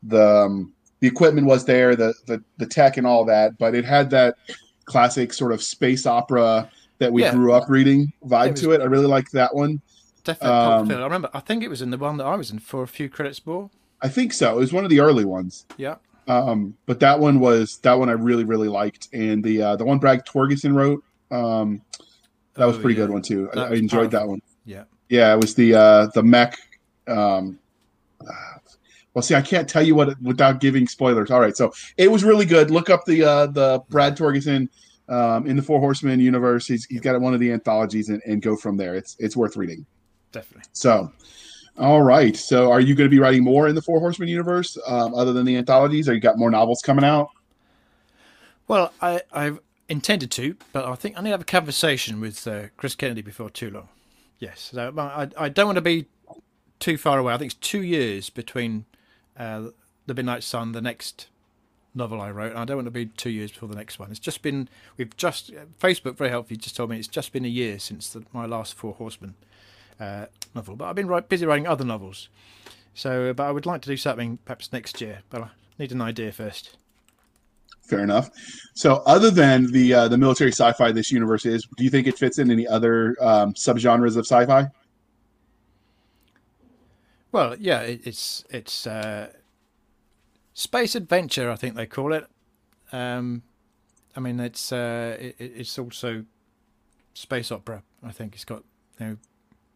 the 0.04 0.24
um, 0.44 0.72
the 1.00 1.08
equipment 1.08 1.46
was 1.46 1.64
there, 1.64 1.96
the, 1.96 2.14
the 2.26 2.42
the 2.58 2.66
tech 2.66 2.96
and 2.96 3.06
all 3.06 3.24
that, 3.24 3.58
but 3.58 3.74
it 3.74 3.84
had 3.84 4.10
that 4.10 4.36
classic 4.84 5.32
sort 5.32 5.52
of 5.52 5.62
space 5.62 6.06
opera 6.06 6.70
that 6.98 7.12
we 7.12 7.22
Yeah. 7.22 7.32
grew 7.32 7.52
up 7.52 7.68
reading 7.68 8.12
vibe 8.24 8.46
It 8.46 8.50
was- 8.52 8.60
to 8.62 8.70
it. 8.72 8.80
I 8.80 8.84
really 8.84 9.06
liked 9.06 9.32
that 9.32 9.54
one. 9.54 9.80
Definitely. 10.24 10.56
Um, 10.96 11.00
I 11.00 11.04
remember. 11.04 11.30
I 11.32 11.40
think 11.40 11.62
it 11.62 11.68
was 11.68 11.80
in 11.82 11.90
the 11.90 11.96
one 11.98 12.16
that 12.18 12.24
I 12.26 12.34
was 12.36 12.50
in 12.50 12.58
for 12.58 12.82
a 12.82 12.88
few 12.88 13.08
credits 13.08 13.44
more. 13.46 13.70
I 14.02 14.08
think 14.08 14.32
so. 14.32 14.56
It 14.56 14.60
was 14.60 14.72
one 14.72 14.84
of 14.84 14.90
the 14.90 15.00
early 15.00 15.24
ones. 15.24 15.64
Yeah. 15.76 15.96
Um, 16.28 16.76
but 16.86 17.00
that 17.00 17.18
one 17.18 17.40
was 17.40 17.78
that 17.78 17.98
one 17.98 18.08
I 18.10 18.12
really 18.12 18.44
really 18.44 18.68
liked, 18.68 19.08
and 19.14 19.42
the 19.42 19.62
uh, 19.62 19.76
the 19.76 19.84
one 19.86 19.98
Brad 19.98 20.26
Torgersen 20.26 20.74
wrote 20.74 21.02
um, 21.30 21.80
that 22.58 22.66
was 22.66 22.76
Oh, 22.76 22.80
pretty 22.80 22.98
yeah. 22.98 23.06
good 23.06 23.12
one 23.12 23.22
too. 23.22 23.50
I, 23.56 23.60
I 23.60 23.72
enjoyed 23.74 24.10
that 24.10 24.26
one. 24.28 24.40
Yeah. 24.64 24.84
Yeah, 25.08 25.32
it 25.32 25.40
was 25.40 25.54
the 25.54 25.74
uh, 25.74 26.06
the 26.14 26.22
mech. 26.22 26.58
Um, 27.06 27.58
uh, 28.20 28.58
well, 29.14 29.22
see, 29.22 29.34
I 29.34 29.40
can't 29.40 29.68
tell 29.68 29.82
you 29.82 29.94
what 29.94 30.10
it, 30.10 30.18
without 30.22 30.60
giving 30.60 30.86
spoilers. 30.86 31.30
All 31.30 31.40
right, 31.40 31.56
so 31.56 31.72
it 31.96 32.10
was 32.10 32.22
really 32.22 32.44
good. 32.44 32.70
Look 32.70 32.90
up 32.90 33.04
the 33.06 33.24
uh, 33.24 33.46
the 33.46 33.82
Brad 33.88 34.16
Torgersen 34.16 34.68
um, 35.08 35.46
in 35.46 35.56
the 35.56 35.62
Four 35.62 35.80
Horsemen 35.80 36.20
universe. 36.20 36.66
He's 36.66 36.84
he's 36.84 37.00
got 37.00 37.18
one 37.20 37.32
of 37.34 37.40
the 37.40 37.50
anthologies, 37.50 38.10
and, 38.10 38.20
and 38.26 38.42
go 38.42 38.54
from 38.54 38.76
there. 38.76 38.94
It's 38.94 39.16
it's 39.18 39.36
worth 39.36 39.56
reading. 39.56 39.86
Definitely. 40.30 40.68
So, 40.74 41.10
all 41.78 42.02
right. 42.02 42.36
So, 42.36 42.70
are 42.70 42.80
you 42.80 42.94
going 42.94 43.08
to 43.08 43.14
be 43.14 43.18
writing 43.18 43.42
more 43.42 43.66
in 43.66 43.74
the 43.74 43.80
Four 43.82 43.98
Horsemen 43.98 44.28
universe 44.28 44.76
um, 44.86 45.14
other 45.14 45.32
than 45.32 45.46
the 45.46 45.56
anthologies? 45.56 46.06
Or 46.08 46.12
you 46.14 46.20
got 46.20 46.36
more 46.38 46.50
novels 46.50 46.82
coming 46.84 47.04
out? 47.04 47.30
Well, 48.68 48.92
I, 49.00 49.22
I've 49.32 49.60
intended 49.88 50.30
to, 50.32 50.56
but 50.72 50.84
I 50.84 50.94
think 50.94 51.16
I 51.16 51.20
need 51.20 51.28
to 51.28 51.32
have 51.32 51.40
a 51.40 51.44
conversation 51.44 52.20
with 52.20 52.46
uh, 52.46 52.64
Chris 52.76 52.94
Kennedy 52.94 53.22
before 53.22 53.50
too 53.50 53.70
long. 53.70 53.88
Yes, 54.38 54.70
so 54.72 54.92
I, 54.96 55.28
I 55.36 55.48
don't 55.48 55.66
want 55.66 55.76
to 55.76 55.82
be 55.82 56.06
too 56.78 56.96
far 56.96 57.18
away. 57.18 57.34
I 57.34 57.38
think 57.38 57.52
it's 57.52 57.68
two 57.68 57.82
years 57.82 58.30
between 58.30 58.84
uh, 59.36 59.68
the 60.06 60.14
Midnight 60.14 60.44
Sun, 60.44 60.72
the 60.72 60.80
next 60.80 61.28
novel 61.94 62.20
I 62.20 62.30
wrote, 62.30 62.56
I 62.56 62.64
don't 62.64 62.76
want 62.76 62.86
to 62.86 62.92
be 62.92 63.06
two 63.06 63.30
years 63.30 63.50
before 63.50 63.68
the 63.68 63.74
next 63.74 63.98
one. 63.98 64.10
It's 64.10 64.20
just 64.20 64.40
been 64.40 64.68
we've 64.96 65.14
just 65.16 65.52
Facebook 65.80 66.16
very 66.16 66.30
helpfully 66.30 66.56
just 66.56 66.76
told 66.76 66.90
me 66.90 66.98
it's 66.98 67.08
just 67.08 67.32
been 67.32 67.44
a 67.44 67.48
year 67.48 67.78
since 67.78 68.08
the, 68.10 68.24
my 68.32 68.46
last 68.46 68.74
Four 68.74 68.94
Horsemen 68.94 69.34
uh, 70.00 70.26
novel, 70.54 70.76
but 70.76 70.86
I've 70.86 70.94
been 70.94 71.22
busy 71.28 71.44
writing 71.44 71.66
other 71.66 71.84
novels. 71.84 72.28
So, 72.94 73.32
but 73.32 73.44
I 73.44 73.50
would 73.50 73.66
like 73.66 73.82
to 73.82 73.88
do 73.88 73.96
something 73.96 74.38
perhaps 74.44 74.72
next 74.72 75.00
year, 75.00 75.20
but 75.28 75.42
I 75.42 75.50
need 75.78 75.92
an 75.92 76.00
idea 76.00 76.32
first. 76.32 76.77
Fair 77.88 78.00
enough. 78.00 78.30
So, 78.74 79.02
other 79.06 79.30
than 79.30 79.72
the 79.72 79.94
uh, 79.94 80.08
the 80.08 80.18
military 80.18 80.52
sci-fi 80.52 80.92
this 80.92 81.10
universe 81.10 81.46
is, 81.46 81.66
do 81.76 81.84
you 81.84 81.90
think 81.90 82.06
it 82.06 82.18
fits 82.18 82.38
in 82.38 82.50
any 82.50 82.66
other 82.66 83.16
um, 83.20 83.54
subgenres 83.54 84.16
of 84.16 84.26
sci-fi? 84.26 84.68
Well, 87.32 87.56
yeah, 87.58 87.80
it, 87.80 88.00
it's 88.04 88.44
it's 88.50 88.86
uh, 88.86 89.32
space 90.52 90.94
adventure. 90.94 91.50
I 91.50 91.56
think 91.56 91.76
they 91.76 91.86
call 91.86 92.12
it. 92.12 92.26
Um, 92.92 93.42
I 94.14 94.20
mean, 94.20 94.38
it's 94.38 94.70
uh, 94.70 95.16
it, 95.18 95.36
it's 95.38 95.78
also 95.78 96.24
space 97.14 97.50
opera. 97.50 97.82
I 98.02 98.12
think 98.12 98.34
it's 98.34 98.44
got 98.44 98.64
you 99.00 99.06
know 99.06 99.16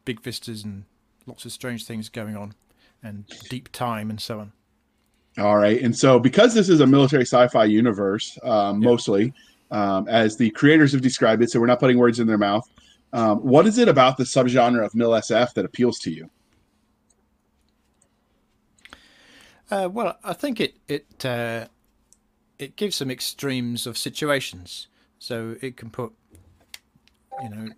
big 0.05 0.21
vistas 0.21 0.65
and 0.65 0.85
lots 1.27 1.47
of 1.47 1.53
strange 1.53 1.87
things 1.87 2.11
going 2.11 2.37
on, 2.37 2.55
and 3.03 3.25
deep 3.49 3.73
time 3.73 4.11
and 4.11 4.21
so 4.21 4.41
on. 4.41 4.53
All 5.39 5.57
right. 5.57 5.81
And 5.83 5.97
so, 5.97 6.19
because 6.19 6.55
this 6.55 6.69
is 6.69 6.81
a 6.81 6.87
military 6.87 7.23
sci-fi 7.25 7.65
universe, 7.65 8.39
um, 8.43 8.83
Yeah. 8.83 8.89
mostly 8.91 9.35
um, 9.71 10.07
as 10.09 10.37
the 10.37 10.51
creators 10.51 10.93
have 10.93 11.01
described 11.01 11.43
it, 11.43 11.51
so 11.51 11.59
we're 11.61 11.67
not 11.67 11.81
putting 11.81 11.99
words 11.99 12.21
in 12.21 12.27
their 12.27 12.39
mouth. 12.39 12.69
Um, 13.15 13.39
what 13.39 13.67
is 13.67 13.79
it 13.79 13.89
about 13.89 14.17
the 14.17 14.25
subgenre 14.25 14.85
of 14.85 14.95
mil 14.95 15.11
SF 15.11 15.55
that 15.55 15.65
appeals 15.65 15.99
to 16.01 16.11
you? 16.11 16.31
Uh, 19.71 19.89
well, 19.91 20.19
I 20.23 20.35
think 20.35 20.61
it 20.61 20.75
it 20.89 21.25
uh, 21.25 21.67
it 22.59 22.77
gives 22.77 22.97
some 22.97 23.11
extremes 23.11 23.87
of 23.87 23.97
situations, 23.97 24.89
so 25.19 25.57
it 25.63 25.77
can 25.77 25.89
put 25.91 26.13
you 27.43 27.49
know 27.49 27.69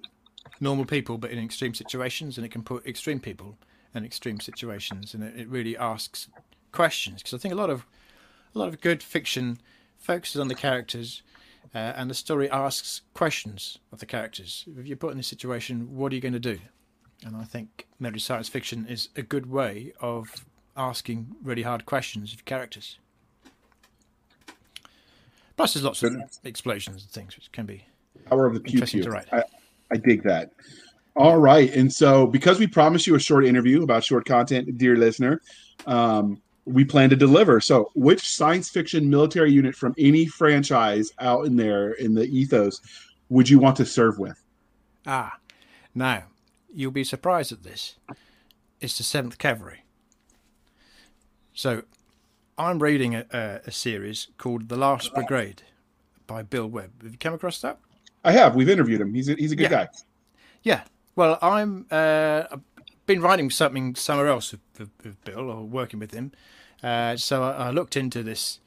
normal 0.60 0.84
people, 0.86 1.18
but 1.18 1.30
in 1.30 1.38
extreme 1.38 1.74
situations, 1.74 2.36
and 2.36 2.44
it 2.44 2.50
can 2.50 2.62
put 2.62 2.86
extreme 2.86 3.20
people 3.20 3.58
in 3.94 4.04
extreme 4.04 4.40
situations, 4.40 5.14
and 5.14 5.22
it, 5.22 5.36
it 5.36 5.48
really 5.48 5.76
asks 5.76 6.28
questions 6.74 7.22
because 7.22 7.34
I 7.34 7.38
think 7.38 7.54
a 7.54 7.56
lot 7.56 7.70
of 7.70 7.86
a 8.54 8.58
lot 8.58 8.68
of 8.68 8.80
good 8.80 9.02
fiction 9.02 9.58
focuses 9.98 10.40
on 10.40 10.48
the 10.48 10.54
characters. 10.54 11.22
Uh, 11.74 11.92
and 11.96 12.08
the 12.08 12.14
story 12.14 12.48
asks 12.50 13.00
questions 13.14 13.78
of 13.90 13.98
the 13.98 14.06
characters. 14.06 14.64
If 14.78 14.86
you're 14.86 14.96
put 14.96 15.10
in 15.10 15.16
this 15.16 15.26
situation, 15.26 15.96
what 15.96 16.12
are 16.12 16.14
you 16.14 16.20
going 16.20 16.34
to 16.34 16.38
do? 16.38 16.58
And 17.24 17.36
I 17.36 17.44
think 17.44 17.88
military 17.98 18.20
science 18.20 18.48
fiction 18.48 18.86
is 18.86 19.08
a 19.16 19.22
good 19.22 19.46
way 19.46 19.92
of 20.00 20.44
asking 20.76 21.34
really 21.42 21.62
hard 21.62 21.86
questions 21.86 22.32
of 22.32 22.44
characters. 22.44 22.98
Plus, 25.56 25.74
there's 25.74 25.84
lots 25.84 26.02
of 26.02 26.14
explosions 26.44 27.02
and 27.02 27.10
things 27.10 27.36
which 27.36 27.50
can 27.50 27.66
be. 27.66 27.84
Power 28.26 28.46
of 28.46 28.54
the 28.54 28.60
pew 28.60 28.74
Interesting 28.74 29.00
pew. 29.00 29.04
to 29.04 29.10
write. 29.10 29.26
I, 29.32 29.42
I 29.90 29.96
dig 29.96 30.22
that. 30.24 30.52
All 31.16 31.38
right. 31.38 31.72
And 31.74 31.92
so, 31.92 32.26
because 32.26 32.58
we 32.58 32.66
promised 32.66 33.06
you 33.06 33.14
a 33.14 33.20
short 33.20 33.44
interview 33.44 33.82
about 33.82 34.04
short 34.04 34.26
content, 34.26 34.78
dear 34.78 34.96
listener, 34.96 35.40
um, 35.86 36.40
we 36.66 36.84
plan 36.84 37.10
to 37.10 37.16
deliver. 37.16 37.60
So, 37.60 37.90
which 37.94 38.28
science 38.28 38.68
fiction 38.70 39.08
military 39.10 39.52
unit 39.52 39.74
from 39.74 39.94
any 39.98 40.26
franchise 40.26 41.10
out 41.18 41.46
in 41.46 41.56
there 41.56 41.92
in 41.92 42.14
the 42.14 42.24
ethos 42.24 42.80
would 43.28 43.48
you 43.48 43.58
want 43.58 43.76
to 43.76 43.84
serve 43.86 44.18
with? 44.18 44.42
Ah, 45.06 45.36
now 45.94 46.24
you'll 46.72 46.90
be 46.90 47.04
surprised 47.04 47.52
at 47.52 47.62
this. 47.62 47.96
It's 48.80 48.96
the 48.98 49.04
Seventh 49.04 49.38
Cavalry. 49.38 49.84
So, 51.52 51.82
I'm 52.58 52.78
reading 52.82 53.14
a, 53.14 53.24
a, 53.32 53.60
a 53.66 53.70
series 53.70 54.28
called 54.38 54.68
The 54.68 54.76
Last 54.76 55.12
Brigade 55.14 55.62
by 56.26 56.42
Bill 56.42 56.66
Webb. 56.66 57.02
Have 57.02 57.12
you 57.12 57.18
come 57.18 57.34
across 57.34 57.60
that? 57.60 57.78
I 58.24 58.32
have. 58.32 58.54
We've 58.54 58.68
interviewed 58.68 59.00
him. 59.00 59.12
He's 59.14 59.28
a, 59.28 59.34
he's 59.34 59.52
a 59.52 59.56
good 59.56 59.64
Yeah. 59.70 59.84
guy. 59.84 59.88
Yeah. 60.62 60.82
Well, 61.16 61.38
I'm. 61.42 61.86
Uh, 61.90 62.44
been 63.06 63.20
writing 63.20 63.50
something 63.50 63.94
somewhere 63.94 64.28
else 64.28 64.52
with, 64.52 64.60
with, 64.78 64.90
with 65.04 65.24
Bill 65.24 65.50
or 65.50 65.62
working 65.62 66.00
with 66.00 66.12
him. 66.12 66.32
Uh, 66.82 67.16
so 67.16 67.42
I, 67.42 67.68
I 67.68 67.70
looked 67.70 67.96
into 67.96 68.22
this 68.22 68.60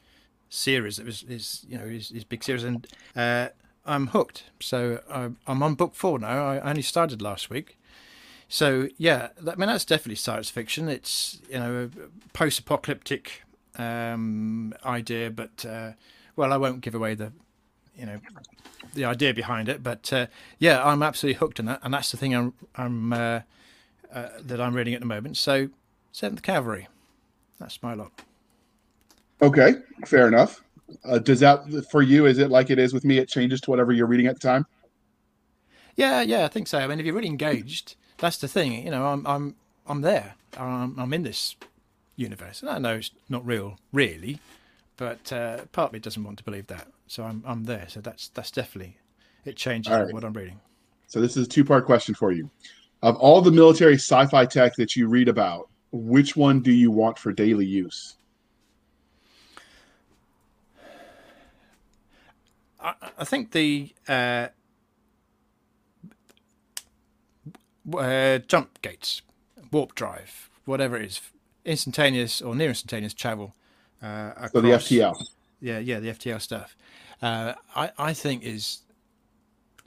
series 0.49 0.97
that 0.97 1.05
was 1.05 1.21
his, 1.21 1.65
you 1.67 1.77
know, 1.77 1.85
his, 1.85 2.09
his 2.09 2.23
big 2.23 2.43
series, 2.43 2.63
and 2.63 2.87
uh, 3.15 3.49
I'm 3.85 4.07
hooked. 4.07 4.45
So 4.59 5.01
I, 5.09 5.29
I'm 5.45 5.63
on 5.63 5.75
book 5.75 5.95
four 5.95 6.19
now. 6.19 6.47
I 6.47 6.59
only 6.59 6.81
started 6.81 7.21
last 7.21 7.49
week. 7.49 7.77
So 8.49 8.87
yeah, 8.97 9.29
I 9.39 9.55
mean 9.55 9.67
that's 9.67 9.85
definitely 9.85 10.15
science 10.15 10.49
fiction. 10.49 10.87
It's 10.87 11.41
you 11.49 11.59
know 11.59 11.89
a 11.93 12.29
post-apocalyptic 12.31 13.43
um, 13.77 14.73
idea, 14.85 15.29
but 15.29 15.65
uh, 15.65 15.91
well, 16.35 16.53
I 16.53 16.57
won't 16.57 16.81
give 16.81 16.95
away 16.95 17.13
the 17.13 17.33
you 17.95 18.05
know 18.05 18.19
the 18.93 19.03
idea 19.05 19.33
behind 19.33 19.67
it. 19.67 19.83
But 19.83 20.11
uh, 20.13 20.27
yeah, 20.59 20.83
I'm 20.83 21.03
absolutely 21.03 21.39
hooked 21.39 21.59
on 21.59 21.65
that, 21.65 21.81
and 21.83 21.93
that's 21.93 22.11
the 22.11 22.17
thing 22.17 22.33
I'm, 22.33 22.53
I'm 22.75 23.13
uh, 24.13 24.29
that 24.41 24.59
I'm 24.59 24.75
reading 24.75 24.93
at 24.93 24.99
the 24.99 25.05
moment. 25.05 25.37
So, 25.37 25.69
Seventh 26.11 26.41
Cavalry, 26.41 26.87
that's 27.59 27.81
my 27.81 27.93
lot. 27.93 28.11
Okay. 29.41 29.75
Fair 30.05 30.27
enough. 30.27 30.63
Uh, 31.03 31.19
does 31.19 31.39
that, 31.41 31.85
for 31.91 32.01
you, 32.01 32.25
is 32.25 32.37
it 32.37 32.49
like 32.49 32.69
it 32.69 32.79
is 32.79 32.93
with 32.93 33.03
me? 33.03 33.17
It 33.17 33.27
changes 33.27 33.61
to 33.61 33.69
whatever 33.69 33.91
you're 33.91 34.07
reading 34.07 34.27
at 34.27 34.35
the 34.35 34.39
time? 34.39 34.65
Yeah, 35.95 36.21
yeah, 36.21 36.45
I 36.45 36.47
think 36.47 36.67
so. 36.67 36.77
I 36.77 36.87
mean, 36.87 36.99
if 36.99 37.05
you're 37.05 37.15
really 37.15 37.27
engaged, 37.27 37.95
that's 38.19 38.37
the 38.37 38.47
thing. 38.47 38.85
You 38.85 38.91
know, 38.91 39.07
I'm 39.07 39.25
I'm 39.25 39.55
I'm 39.87 40.01
there. 40.01 40.35
I'm, 40.55 40.97
I'm 40.99 41.11
in 41.11 41.23
this 41.23 41.55
universe, 42.15 42.61
and 42.61 42.69
I 42.69 42.77
know 42.77 42.95
it's 42.95 43.11
not 43.29 43.45
real, 43.45 43.79
really, 43.91 44.39
but 44.95 45.33
uh, 45.33 45.65
part 45.71 45.89
of 45.89 45.93
me 45.93 45.99
doesn't 45.99 46.23
want 46.23 46.37
to 46.37 46.43
believe 46.43 46.67
that. 46.67 46.87
So 47.07 47.23
I'm 47.23 47.43
I'm 47.45 47.63
there. 47.63 47.85
So 47.89 47.99
that's 47.99 48.27
that's 48.29 48.51
definitely 48.51 48.97
it 49.43 49.55
changes 49.55 49.91
right. 49.91 50.13
what 50.13 50.23
I'm 50.23 50.33
reading. 50.33 50.59
So 51.07 51.19
this 51.19 51.35
is 51.35 51.47
a 51.47 51.49
two-part 51.49 51.85
question 51.85 52.13
for 52.13 52.31
you. 52.31 52.49
Of 53.01 53.15
all 53.17 53.41
the 53.41 53.51
military 53.51 53.95
sci-fi 53.95 54.45
tech 54.45 54.75
that 54.75 54.95
you 54.95 55.07
read 55.07 55.27
about, 55.29 55.69
which 55.91 56.35
one 56.35 56.61
do 56.61 56.71
you 56.71 56.91
want 56.91 57.17
for 57.17 57.31
daily 57.31 57.65
use? 57.65 58.17
I, 62.79 62.93
I 63.19 63.23
think 63.23 63.51
the 63.51 63.93
uh, 64.07 64.47
uh, 67.95 68.39
jump 68.39 68.81
gates, 68.81 69.21
warp 69.71 69.95
drive, 69.95 70.49
whatever 70.65 70.97
it 70.97 71.05
is, 71.05 71.21
instantaneous 71.65 72.41
or 72.41 72.55
near 72.55 72.69
instantaneous 72.69 73.13
travel. 73.13 73.53
Uh, 74.01 74.47
So 74.49 74.61
the 74.61 74.69
FTL. 74.69 75.15
yeah, 75.59 75.79
yeah, 75.79 75.99
the 75.99 76.09
FTL 76.09 76.41
stuff. 76.41 76.75
Uh, 77.21 77.53
I 77.75 77.91
I 77.97 78.13
think 78.13 78.43
is 78.43 78.81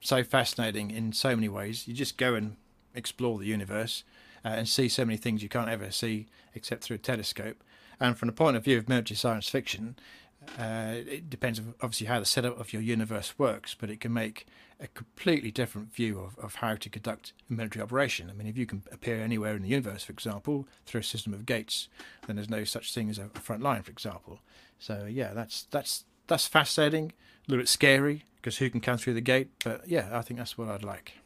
so 0.01 0.25
fascinating 0.25 0.91
in 0.91 1.13
so 1.13 1.37
many 1.37 1.49
ways. 1.49 1.87
You 1.87 1.95
just 1.95 2.17
go 2.17 2.35
and 2.35 2.57
explore 2.95 3.39
the 3.39 3.47
universe 3.47 4.05
uh, 4.45 4.49
and 4.49 4.69
see 4.69 4.89
so 4.89 5.05
many 5.05 5.17
things 5.17 5.43
you 5.43 5.49
can't 5.49 5.71
ever 5.71 5.91
see 5.91 6.27
except 6.55 6.83
through 6.83 6.97
a 6.97 6.99
telescope. 6.99 7.63
And 7.99 8.17
from 8.17 8.27
the 8.27 8.33
point 8.33 8.57
of 8.57 8.65
view 8.65 8.79
of 8.79 8.89
military 8.89 9.17
science 9.17 9.49
fiction, 9.49 9.97
uh, 10.59 10.95
it 11.07 11.29
depends 11.29 11.61
obviously 11.83 12.07
how 12.07 12.19
the 12.19 12.25
setup 12.25 12.59
of 12.59 12.73
your 12.73 12.81
universe 12.81 13.35
works, 13.39 13.77
but 13.79 13.91
it 13.91 14.01
can 14.01 14.13
make 14.13 14.47
a 14.81 14.89
completely 14.89 15.51
different 15.51 15.93
view 15.93 16.19
of, 16.19 16.39
of 16.39 16.57
how 16.57 16.75
to 16.75 16.89
conduct 16.89 17.35
a 17.51 17.53
military 17.53 17.83
operation. 17.83 18.31
I 18.31 18.33
mean, 18.33 18.47
if 18.47 18.57
you 18.57 18.65
can 18.65 18.83
appear 18.91 19.21
anywhere 19.21 19.55
in 19.55 19.63
the 19.63 19.69
universe, 19.69 20.05
for 20.05 20.13
example, 20.13 20.67
through 20.87 21.01
a 21.01 21.05
system 21.05 21.35
of 21.35 21.45
gates, 21.45 21.89
then 22.27 22.37
there's 22.37 22.49
no 22.49 22.65
such 22.65 22.95
thing 22.95 23.11
as 23.11 23.19
a, 23.19 23.29
front 23.41 23.63
line, 23.63 23.83
for 23.83 23.91
example. 23.91 24.41
So 24.79 25.07
yeah, 25.09 25.35
that's 25.35 25.65
that's 25.71 26.05
that's 26.27 26.47
fascinating, 26.47 27.13
a 27.47 27.51
little 27.51 27.61
bit 27.61 27.69
scary 27.69 28.25
because 28.37 28.57
who 28.57 28.71
can 28.71 28.81
come 28.81 28.97
through 28.97 29.15
the 29.15 29.21
gate? 29.21 29.51
But 29.63 29.87
yeah, 29.87 30.09
I 30.13 30.23
think 30.23 30.39
that's 30.39 30.57
what 30.57 30.69
I'd 30.69 30.83
like. 30.83 31.20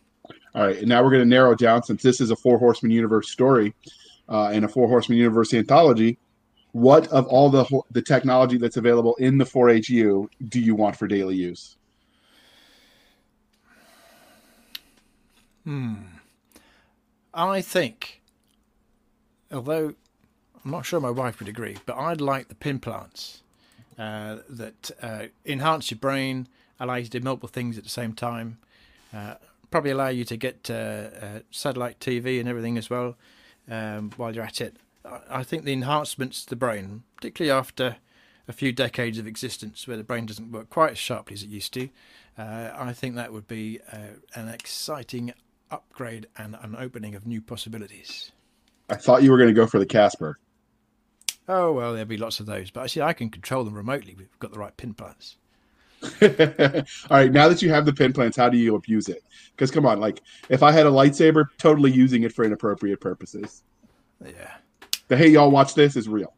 All 0.55 0.63
right, 0.67 0.79
and 0.79 0.89
now 0.89 1.03
we're 1.03 1.11
going 1.11 1.23
to 1.23 1.29
narrow 1.29 1.55
down 1.55 1.83
since 1.83 2.03
this 2.03 2.21
is 2.21 2.31
a 2.31 2.37
Four 2.37 2.59
Horsemen 2.59 2.93
universe 2.93 3.31
story 3.31 3.75
uh, 4.29 4.51
and 4.53 4.65
a 4.65 4.69
Four 4.69 4.89
Horsemen 4.89 5.19
universe 5.19 5.53
anthology. 5.53 6.19
What 6.73 7.09
of 7.09 7.27
all 7.27 7.51
the 7.51 7.65
the 7.91 8.03
technology 8.03 8.57
that's 8.59 8.77
available 8.77 9.15
in 9.17 9.39
the 9.39 9.45
4HU 9.45 10.29
do 10.49 10.61
you 10.61 10.75
want 10.75 10.97
for 10.97 11.07
daily 11.07 11.37
use? 11.37 11.77
Hmm. 15.65 15.95
I 17.33 17.61
think, 17.61 18.21
although 19.51 19.95
I'm 20.65 20.71
not 20.71 20.87
sure 20.87 21.01
my 21.01 21.11
wife 21.11 21.41
would 21.41 21.49
agree, 21.49 21.77
but 21.85 21.97
I'd 21.97 22.21
like 22.21 22.49
the 22.49 22.55
pinplants 22.55 23.41
uh, 23.99 24.39
that 24.49 24.91
uh, 25.03 25.25
enhance 25.45 25.91
your 25.91 25.99
brain, 25.99 26.49
allow 26.79 26.95
you 26.95 27.05
to 27.05 27.11
do 27.11 27.21
multiple 27.21 27.49
things 27.49 27.77
at 27.77 27.85
the 27.85 27.91
same 27.91 28.13
time, 28.13 28.59
uh, 29.13 29.35
probably 29.75 29.91
allow 29.91 30.07
you 30.07 30.25
to 30.25 30.37
get 30.37 30.71
uh, 30.71 30.75
uh, 31.21 31.41
satellite 31.51 31.99
TV 31.99 32.39
and 32.39 32.49
everything 32.49 32.79
as 32.79 32.89
well 32.89 33.17
um, 33.69 34.09
while 34.17 34.33
you're 34.33 34.45
at 34.45 34.61
it. 34.61 34.77
I 35.29 35.43
think 35.43 35.65
the 35.65 35.73
enhancements 35.73 36.45
to 36.45 36.51
the 36.51 36.55
brain, 36.55 37.03
particularly 37.17 37.51
after 37.51 37.97
a 38.47 38.53
few 38.53 38.71
decades 38.71 39.19
of 39.19 39.27
existence 39.27 39.89
where 39.89 39.97
the 39.97 40.05
brain 40.05 40.27
doesn't 40.27 40.53
work 40.53 40.71
quite 40.71 40.93
as 40.93 40.99
sharply 40.99 41.35
as 41.35 41.43
it 41.43 41.49
used 41.49 41.75
to, 41.75 41.89
uh, 42.39 42.71
I 42.73 42.93
think 42.93 43.17
that 43.17 43.33
would 43.33 43.49
be 43.49 43.81
an 43.91 44.47
exciting 44.49 45.35
upgrade 45.73 46.29
and 46.39 46.57
an 46.63 46.77
opening 46.79 47.17
of 47.17 47.27
new 47.27 47.41
possibilities. 47.41 48.31
I 48.89 48.95
thought 48.95 49.25
you 49.25 49.33
were 49.33 49.39
going 49.39 49.49
to 49.49 49.55
go 49.55 49.67
for 49.67 49.81
the 49.81 49.87
CASPer. 49.87 50.35
Oh 51.49 51.73
well, 51.73 51.95
there'll 51.95 52.07
be 52.07 52.17
lots 52.17 52.39
of 52.39 52.47
those, 52.47 52.71
but 52.71 52.85
actually, 52.85 53.03
I 53.03 53.13
can 53.13 53.29
control 53.29 53.65
them 53.65 53.75
remotely. 53.75 54.15
We've 54.17 54.39
got 54.39 54.53
the 54.53 54.59
right 54.61 54.77
pinplants. 54.77 55.35
All 56.23 57.19
right, 57.19 57.33
now 57.33 57.49
that 57.49 57.63
you 57.63 57.71
have 57.71 57.87
the 57.87 57.93
pinplants, 57.93 58.37
how 58.37 58.49
do 58.49 58.59
you 58.59 58.75
abuse 58.75 59.09
it? 59.09 59.25
Because 59.51 59.71
come 59.71 59.87
on, 59.87 60.01
like 60.01 60.21
if 60.49 60.63
I 60.63 60.73
had 60.73 60.87
a 60.87 60.91
lightsaber, 60.91 61.47
totally 61.59 61.91
using 61.93 62.23
it 62.23 62.33
for 62.33 62.45
inappropriate 62.45 63.01
purposes. 63.01 63.63
Yeah. 64.25 64.55
The 65.09 65.17
hey 65.17 65.29
y'all 65.29 65.51
watch 65.51 65.75
this 65.75 65.97
is 65.97 66.09
real. 66.09 66.35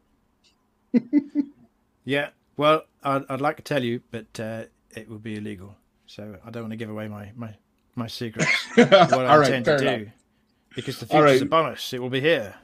yeah. 2.05 2.31
Well, 2.57 2.85
I'd, 3.03 3.25
I'd 3.29 3.41
like 3.41 3.57
to 3.57 3.63
tell 3.63 3.83
you, 3.83 4.01
but 4.11 4.41
uh, 4.41 4.65
it 4.91 5.09
would 5.09 5.23
be 5.23 5.37
illegal. 5.37 5.77
So 6.07 6.37
I 6.45 6.51
don't 6.51 6.65
want 6.65 6.73
to 6.73 6.77
give 6.77 6.91
away 6.91 7.09
my 7.09 7.33
my 7.37 7.55
my 7.95 8.07
secrets. 8.07 8.51
what 8.75 8.93
I 8.93 9.45
intend 9.45 9.65
to 9.65 9.79
do. 9.79 9.87
Enough. 9.87 10.09
Because 10.75 11.01
the 11.01 11.07
future's 11.07 11.33
right. 11.33 11.43
a 11.43 11.47
bonus. 11.47 11.93
It 11.93 12.03
will 12.03 12.11
be 12.11 12.21
here. 12.21 12.55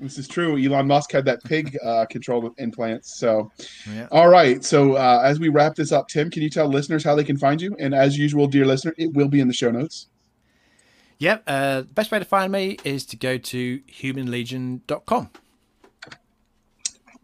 This 0.00 0.18
is 0.18 0.26
true. 0.26 0.56
Elon 0.58 0.86
Musk 0.86 1.12
had 1.12 1.24
that 1.26 1.42
pig 1.44 1.76
uh, 1.84 2.06
controlled 2.06 2.52
implants. 2.58 3.18
So, 3.18 3.50
yeah. 3.92 4.08
all 4.10 4.28
right. 4.28 4.64
So, 4.64 4.94
uh, 4.94 5.22
as 5.24 5.38
we 5.38 5.48
wrap 5.48 5.76
this 5.76 5.92
up, 5.92 6.08
Tim, 6.08 6.30
can 6.30 6.42
you 6.42 6.50
tell 6.50 6.66
listeners 6.68 7.04
how 7.04 7.14
they 7.14 7.24
can 7.24 7.36
find 7.36 7.60
you? 7.60 7.76
And 7.78 7.94
as 7.94 8.18
usual, 8.18 8.46
dear 8.46 8.66
listener, 8.66 8.94
it 8.98 9.12
will 9.12 9.28
be 9.28 9.40
in 9.40 9.48
the 9.48 9.54
show 9.54 9.70
notes. 9.70 10.08
Yep. 11.18 11.44
Uh, 11.46 11.82
best 11.82 12.10
way 12.10 12.18
to 12.18 12.24
find 12.24 12.52
me 12.52 12.76
is 12.84 13.06
to 13.06 13.16
go 13.16 13.38
to 13.38 13.80
humanlegion.com. 13.86 15.30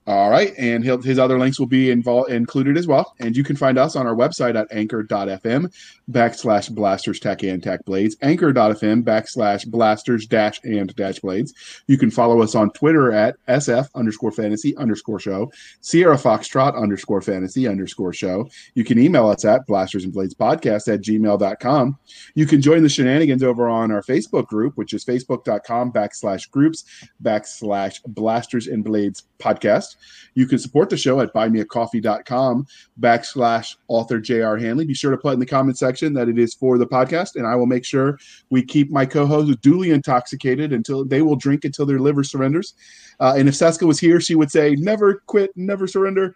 All 0.07 0.31
right, 0.31 0.53
and 0.57 0.83
his 0.83 1.19
other 1.19 1.39
links 1.39 1.61
will 1.61 1.67
be 1.67 1.91
involved 1.91 2.31
included 2.31 2.77
as 2.77 2.87
well. 2.87 3.15
And 3.21 3.37
you 3.37 3.45
can 3.45 3.55
find 3.55 3.79
us 3.79 3.97
on 3.97 4.07
our 4.07 4.15
website 4.15 4.59
at 4.59 4.67
anchor.fm 4.73 5.73
backslash 6.11 6.75
blasters 6.75 7.21
tech 7.21 7.43
and 7.43 7.63
tech 7.63 7.85
blades, 7.85 8.17
anchor.fm 8.23 9.05
backslash 9.05 9.67
blasters 9.69 10.27
dash 10.27 10.59
and 10.65 10.95
dash 10.97 11.21
blades. 11.21 11.55
You 11.87 11.99
can 11.99 12.11
follow 12.11 12.41
us 12.41 12.55
on 12.55 12.71
Twitter 12.71 13.13
at 13.13 13.37
SF 13.47 13.89
underscore 13.95 14.33
fantasy 14.33 14.77
underscore 14.79 15.21
show, 15.21 15.53
Sierra 15.81 16.17
Foxtrot 16.17 16.81
underscore 16.81 17.21
fantasy 17.21 17.69
underscore 17.69 18.13
show. 18.13 18.49
You 18.75 18.85
can 18.85 18.99
email 18.99 19.29
us 19.29 19.45
at 19.45 19.67
blasters 19.67 20.05
and 20.05 20.13
blades 20.13 20.35
podcast 20.35 20.93
at 20.93 21.03
gmail.com. 21.03 21.99
You 22.35 22.47
can 22.47 22.63
join 22.63 22.83
the 22.83 22.89
shenanigans 22.89 23.43
over 23.43 23.69
on 23.69 23.91
our 23.93 24.03
Facebook 24.03 24.47
group, 24.47 24.77
which 24.77 24.95
is 24.95 25.05
facebook.com 25.05 25.93
backslash 25.93 26.51
groups 26.51 26.85
backslash 27.23 28.01
blasters 28.07 28.67
and 28.67 28.83
blades 28.83 29.25
podcast. 29.39 29.90
You 30.35 30.47
can 30.47 30.59
support 30.59 30.91
the 30.91 30.97
show 30.97 31.21
at 31.21 31.33
buymeacoffee.com 31.35 32.67
backslash 33.01 33.77
author 33.89 34.21
J.R. 34.21 34.57
Handley. 34.57 34.85
Be 34.85 34.95
sure 34.95 35.11
to 35.11 35.17
put 35.17 35.35
in 35.35 35.41
the 35.41 35.47
comment 35.47 35.79
section 35.79 36.13
that 36.15 36.29
it 36.29 36.39
is 36.39 36.55
for 36.55 36.79
the 36.79 36.87
podcast, 36.87 37.37
and 37.37 37.47
I 37.47 37.57
will 37.57 37.67
make 37.67 37.85
sure 37.85 38.19
we 38.51 38.63
keep 38.63 38.91
my 38.91 39.07
co-hosts 39.07 39.57
duly 39.57 39.91
intoxicated 39.91 40.73
until 40.73 41.05
they 41.05 41.23
will 41.23 41.37
drink 41.37 41.65
until 41.65 41.87
their 41.87 41.99
liver 41.99 42.25
surrenders. 42.25 42.75
Uh, 43.19 43.35
and 43.37 43.49
if 43.49 43.55
Cisca 43.55 43.87
was 43.87 44.01
here, 44.01 44.21
she 44.21 44.35
would 44.35 44.51
say, 44.51 44.75
never 44.77 45.23
quit, 45.27 45.51
never 45.57 45.87
surrender. 45.87 46.35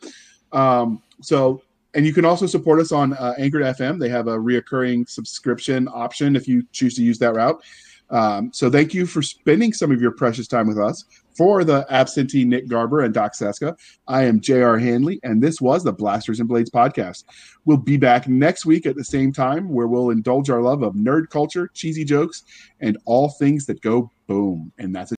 Um, 0.52 1.02
so 1.20 1.62
and 1.94 2.04
you 2.04 2.12
can 2.12 2.24
also 2.24 2.46
support 2.46 2.80
us 2.80 2.92
on 2.92 3.12
uh, 3.14 3.34
Anchor 3.38 3.60
FM. 3.60 3.98
They 3.98 4.08
have 4.08 4.26
a 4.26 4.36
reoccurring 4.36 5.08
subscription 5.08 5.88
option 5.88 6.36
if 6.36 6.48
you 6.48 6.64
choose 6.72 6.96
to 6.96 7.02
use 7.02 7.18
that 7.20 7.34
route. 7.34 7.62
Um, 8.10 8.52
so 8.52 8.70
thank 8.70 8.92
you 8.92 9.06
for 9.06 9.22
spending 9.22 9.72
some 9.72 9.90
of 9.90 10.00
your 10.00 10.10
precious 10.10 10.46
time 10.46 10.66
with 10.66 10.78
us. 10.78 11.04
For 11.36 11.64
the 11.64 11.84
absentee 11.90 12.44
Nick 12.44 12.68
Garber 12.68 13.00
and 13.00 13.12
Doc 13.12 13.34
Cisca, 13.34 13.76
I 14.06 14.22
am 14.22 14.40
J.R. 14.40 14.78
Handley, 14.78 15.18
and 15.24 15.42
this 15.42 15.60
was 15.60 15.82
the 15.82 15.92
Blasters 15.92 16.38
and 16.38 16.48
Blades 16.48 16.70
podcast. 16.70 17.24
We'll 17.64 17.76
be 17.76 17.96
back 17.96 18.28
next 18.28 18.64
week 18.64 18.86
at 18.86 18.94
the 18.94 19.04
same 19.04 19.32
time 19.32 19.68
where 19.68 19.88
we'll 19.88 20.10
indulge 20.10 20.48
our 20.48 20.62
love 20.62 20.82
of 20.82 20.94
nerd 20.94 21.30
culture, 21.30 21.70
cheesy 21.74 22.04
jokes, 22.04 22.44
and 22.80 22.98
all 23.04 23.30
things 23.30 23.66
that 23.66 23.80
go 23.80 24.12
boom. 24.28 24.72
And 24.78 24.94
that's 24.94 25.12